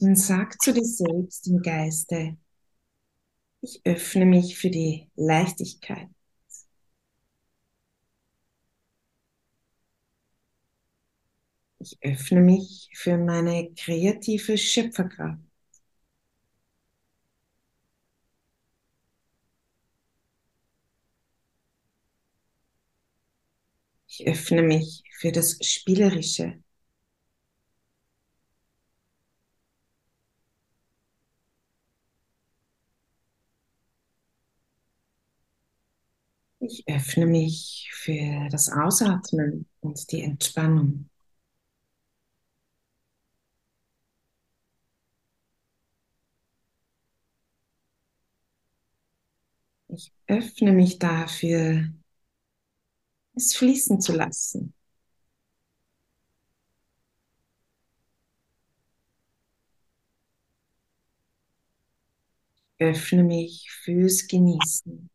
Und 0.00 0.16
sag 0.16 0.60
zu 0.60 0.72
dir 0.72 0.84
selbst 0.84 1.46
im 1.46 1.62
Geiste, 1.62 2.36
ich 3.60 3.80
öffne 3.84 4.26
mich 4.26 4.58
für 4.58 4.68
die 4.68 5.10
Leichtigkeit. 5.14 6.08
Ich 11.80 11.98
öffne 12.02 12.40
mich 12.40 12.88
für 12.94 13.18
meine 13.18 13.72
kreative 13.74 14.56
Schöpferkraft. 14.56 15.40
Ich 24.08 24.26
öffne 24.26 24.62
mich 24.62 25.04
für 25.20 25.30
das 25.30 25.56
Spielerische. 25.64 26.60
Ich 36.60 36.84
öffne 36.86 37.26
mich 37.26 37.90
für 37.92 38.48
das 38.50 38.70
Ausatmen 38.70 39.66
und 39.80 40.12
die 40.12 40.22
Entspannung. 40.22 41.10
Ich 49.88 50.12
öffne 50.28 50.72
mich 50.72 50.98
dafür, 51.00 51.88
es 53.34 53.56
fließen 53.56 54.02
zu 54.02 54.12
lassen. 54.12 54.74
Öffne 62.80 63.22
mich 63.22 63.70
fürs 63.70 64.26
Genießen. 64.26 65.08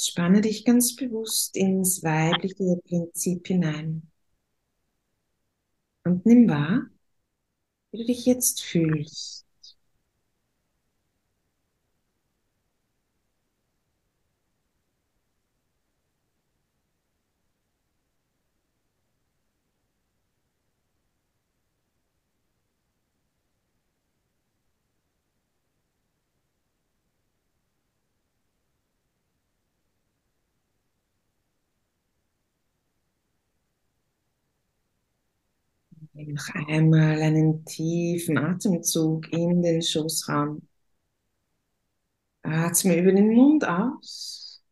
Spanne 0.00 0.40
dich 0.40 0.64
ganz 0.64 0.96
bewusst 0.96 1.54
ins 1.54 2.02
weibliche 2.02 2.80
Prinzip 2.88 3.46
hinein. 3.48 4.10
Und 6.06 6.24
nimm 6.24 6.48
wahr, 6.48 6.88
wie 7.90 7.98
du 7.98 8.04
dich 8.04 8.26
jetzt 8.26 8.62
fühlst. 8.62 9.45
Noch 36.26 36.48
einmal 36.68 37.22
einen 37.22 37.64
tiefen 37.64 38.36
Atemzug 38.36 39.32
in 39.32 39.62
den 39.62 39.80
Schoßraum. 39.80 40.60
Atme 42.44 42.96
über 42.98 43.12
den 43.12 43.28
Mund 43.34 43.66
aus. 43.68 44.62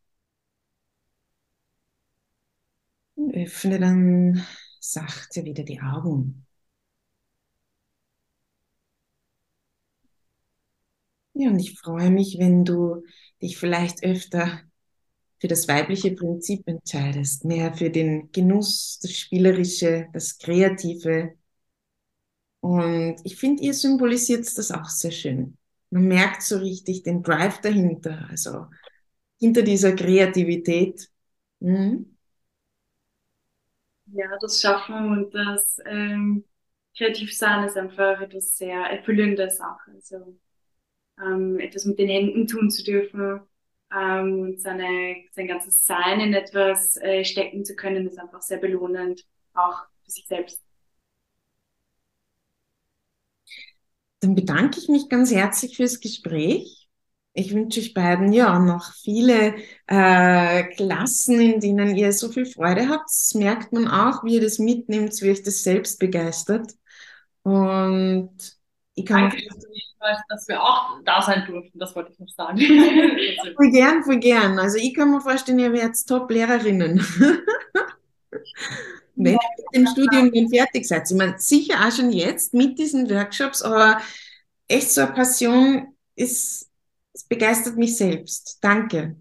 Und 3.17 3.35
öffne 3.35 3.81
dann 3.81 4.47
sachte 4.81 5.45
wieder 5.45 5.65
die 5.65 5.81
Augen. 5.81 6.47
Ja, 11.33 11.51
und 11.51 11.59
ich 11.59 11.79
freue 11.79 12.11
mich, 12.11 12.39
wenn 12.39 12.65
du 12.65 13.03
dich 13.43 13.57
vielleicht 13.59 14.05
öfter 14.05 14.61
für 15.41 15.49
das 15.49 15.69
weibliche 15.69 16.13
Prinzip 16.13 16.67
entscheidest, 16.69 17.45
mehr 17.45 17.75
für 17.75 17.91
den 17.91 18.33
Genuss, 18.33 19.01
das 19.03 19.13
Spielerische, 19.13 20.09
das 20.13 20.39
Kreative. 20.39 21.35
Und 22.65 23.17
ich 23.25 23.37
finde, 23.37 23.63
ihr 23.63 23.75
symbolisiert 23.75 24.47
das 24.57 24.71
auch 24.71 24.89
sehr 24.89 25.11
schön. 25.11 25.59
Man 25.91 26.09
merkt 26.09 26.41
so 26.41 26.57
richtig 26.57 27.03
den 27.03 27.23
Drive 27.23 27.61
dahinter, 27.61 28.27
also 28.31 28.69
hinter 29.39 29.61
dieser 29.61 29.95
Kreativität. 29.95 31.11
Mhm. 31.61 32.17
Ja, 34.07 34.31
das 34.41 34.63
Schaffen 34.63 35.11
und 35.11 35.35
das 35.35 35.79
ähm, 35.85 36.47
Kreativsein 36.97 37.65
ist 37.65 37.77
einfach 37.77 38.23
etwas 38.23 38.57
sehr 38.57 38.81
Erfüllendes 38.81 39.61
auch. 39.61 39.81
Also 39.93 40.39
ähm, 41.21 41.61
etwas 41.61 41.85
mit 41.85 41.99
den 41.99 42.09
Händen 42.09 42.47
tun 42.47 42.71
zu 42.71 42.83
dürfen 42.83 43.43
ähm, 43.95 44.41
und 44.41 44.63
seine, 44.63 45.17
sein 45.33 45.49
ganzes 45.49 45.85
Sein 45.85 46.19
in 46.21 46.33
etwas 46.33 46.97
äh, 46.97 47.27
stecken 47.27 47.63
zu 47.67 47.77
können, 47.77 48.07
ist 48.07 48.19
einfach 48.19 48.41
sehr 48.41 48.57
belohnend, 48.57 49.27
auch 49.53 49.83
für 50.03 50.11
sich 50.11 50.27
selbst. 50.27 50.64
Dann 54.25 54.35
bedanke 54.35 54.79
ich 54.81 54.89
mich 54.89 55.11
ganz 55.11 55.31
herzlich 55.31 55.77
fürs 55.77 56.01
Gespräch. 56.01 56.89
Ich 57.35 57.53
wünsche 57.53 57.81
euch 57.81 57.93
beiden 57.93 58.33
ja 58.33 58.59
noch 58.59 58.95
viele 58.95 59.55
äh, 59.87 60.65
Klassen, 60.77 61.39
in 61.43 61.61
denen 61.61 61.95
ihr 61.95 62.11
so 62.11 62.31
viel 62.31 62.47
Freude 62.47 62.89
habt. 62.89 63.05
Das 63.05 63.35
merkt 63.35 63.75
man 63.75 63.87
auch, 63.87 64.25
wie 64.25 64.37
ihr 64.37 64.41
das 64.41 64.59
mitnimmt, 64.59 65.13
wie 65.21 65.31
euch 65.31 65.43
das 65.43 65.63
selbst 65.63 65.99
begeistert. 65.99 66.73
Und 67.43 68.31
ich 68.95 69.05
kann 69.05 69.29
Danke, 69.29 69.43
dass 70.31 70.49
wir 70.49 70.63
auch 70.63 71.03
da 71.05 71.21
sein 71.21 71.45
durften, 71.47 71.79
das 71.79 71.95
wollte 71.95 72.13
ich 72.13 72.19
noch 72.19 72.29
sagen. 72.29 72.59
voll 73.57 73.71
gern, 73.73 74.05
voll 74.05 74.21
gern. 74.21 74.59
Also 74.59 74.79
ich 74.79 74.95
kann 74.95 75.11
mir 75.11 75.21
vorstellen, 75.21 75.59
ihr 75.59 75.73
werdet 75.75 76.07
Top-Lehrerinnen. 76.07 77.05
Wenn 79.17 79.35
ihr 79.35 79.41
mit 79.57 79.75
dem 79.75 79.87
Studium 79.87 80.33
dann 80.33 80.49
fertig 80.49 80.87
seid. 80.87 81.11
Ich 81.11 81.17
meine, 81.17 81.39
sicher 81.39 81.87
auch 81.87 81.93
schon 81.93 82.11
jetzt 82.11 82.53
mit 82.55 82.79
diesen 82.79 83.09
Workshops, 83.09 83.63
aber 83.63 84.01
echt 84.69 84.91
so 84.91 85.03
eine 85.03 85.13
Passion 85.13 85.95
ist, 86.17 86.71
es 87.13 87.25
begeistert 87.25 87.77
mich 87.77 87.97
selbst. 87.97 88.59
Danke. 88.61 89.17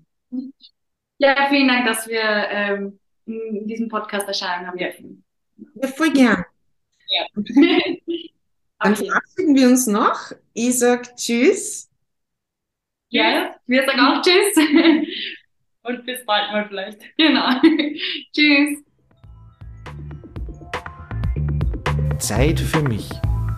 Ja, 1.20 1.48
vielen 1.50 1.68
Dank, 1.68 1.86
dass 1.86 2.08
wir 2.08 2.22
ähm, 2.22 3.00
in 3.26 3.68
diesem 3.68 3.88
Podcast 3.88 4.28
erscheinen 4.28 4.68
haben 4.68 4.78
dürfen. 4.78 5.24
Ja, 5.76 5.88
voll 5.88 6.12
gern. 6.12 6.44
Ja. 7.08 7.26
Dann 8.80 8.96
verabschieden 8.96 9.56
wir 9.56 9.68
uns 9.68 9.88
noch. 9.88 10.32
Ich 10.54 10.80
sag 10.80 11.16
Tschüss. 11.16 11.90
Ja, 13.10 13.56
wir 13.68 13.86
sagen 13.86 14.00
auch 14.00 14.22
Tschüss. 14.22 14.58
Und 15.84 16.06
bis 16.06 16.26
bald 16.26 16.52
mal 16.52 16.68
vielleicht. 16.68 17.02
Genau. 17.18 17.62
Tschüss. 18.34 18.84
Zeit 22.24 22.58
für 22.58 22.82
mich. 22.82 23.10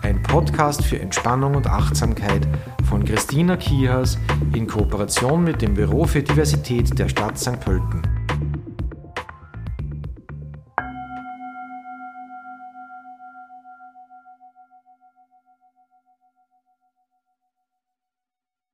Ein 0.02 0.20
Podcast 0.24 0.82
für 0.82 0.98
Entspannung 0.98 1.54
und 1.54 1.68
Achtsamkeit 1.68 2.48
von 2.88 3.04
Christina 3.04 3.56
Kihas 3.56 4.18
in 4.56 4.66
Kooperation 4.66 5.44
mit 5.44 5.62
dem 5.62 5.74
Büro 5.74 6.04
für 6.04 6.20
Diversität 6.20 6.98
der 6.98 7.08
Stadt 7.08 7.38
St. 7.38 7.60
Pölten. 7.60 8.15